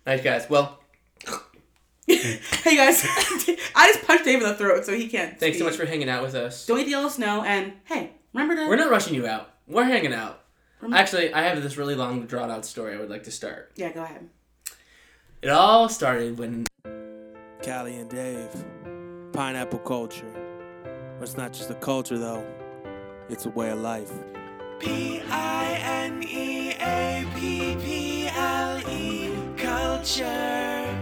[0.06, 0.48] Nice guys.
[0.48, 0.78] Well,
[2.06, 3.04] Hey guys,
[3.74, 5.38] I just punched Dave in the throat, so he can't.
[5.40, 6.66] thanks so much for hanging out with us.
[6.66, 8.68] Don't eat the yellow snow, and hey, remember to.
[8.68, 9.50] We're not rushing you out.
[9.66, 10.40] We're hanging out.
[10.80, 13.70] Rem- Actually, I have this really long, drawn out story I would like to start.
[13.76, 14.28] Yeah, go ahead.
[15.42, 16.66] It all started when
[17.64, 18.48] Callie and Dave.
[19.32, 20.30] Pineapple culture.
[21.18, 22.44] But it's not just a culture, though,
[23.28, 24.12] it's a way of life.
[24.80, 29.32] P I N E A P P L E.
[29.56, 30.98] Culture.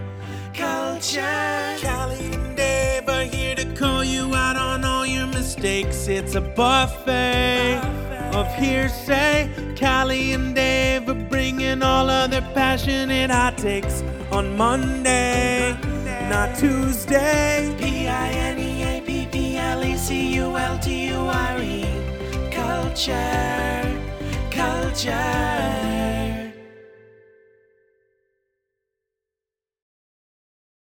[0.55, 1.77] Culture.
[1.83, 4.90] Callie and Dave are here to call you out on all your
[5.61, 6.09] mistakes.
[6.09, 7.83] It's a buffet
[8.33, 9.51] of hearsay.
[9.79, 14.03] Callie and Dave are bringing all of their passionate hot takes
[14.33, 15.77] on Monday,
[16.31, 17.75] not Tuesday.
[17.79, 21.59] P I N E A P P L E C U L T U R
[21.61, 21.85] E.
[22.51, 23.85] Culture,
[24.51, 26.00] culture.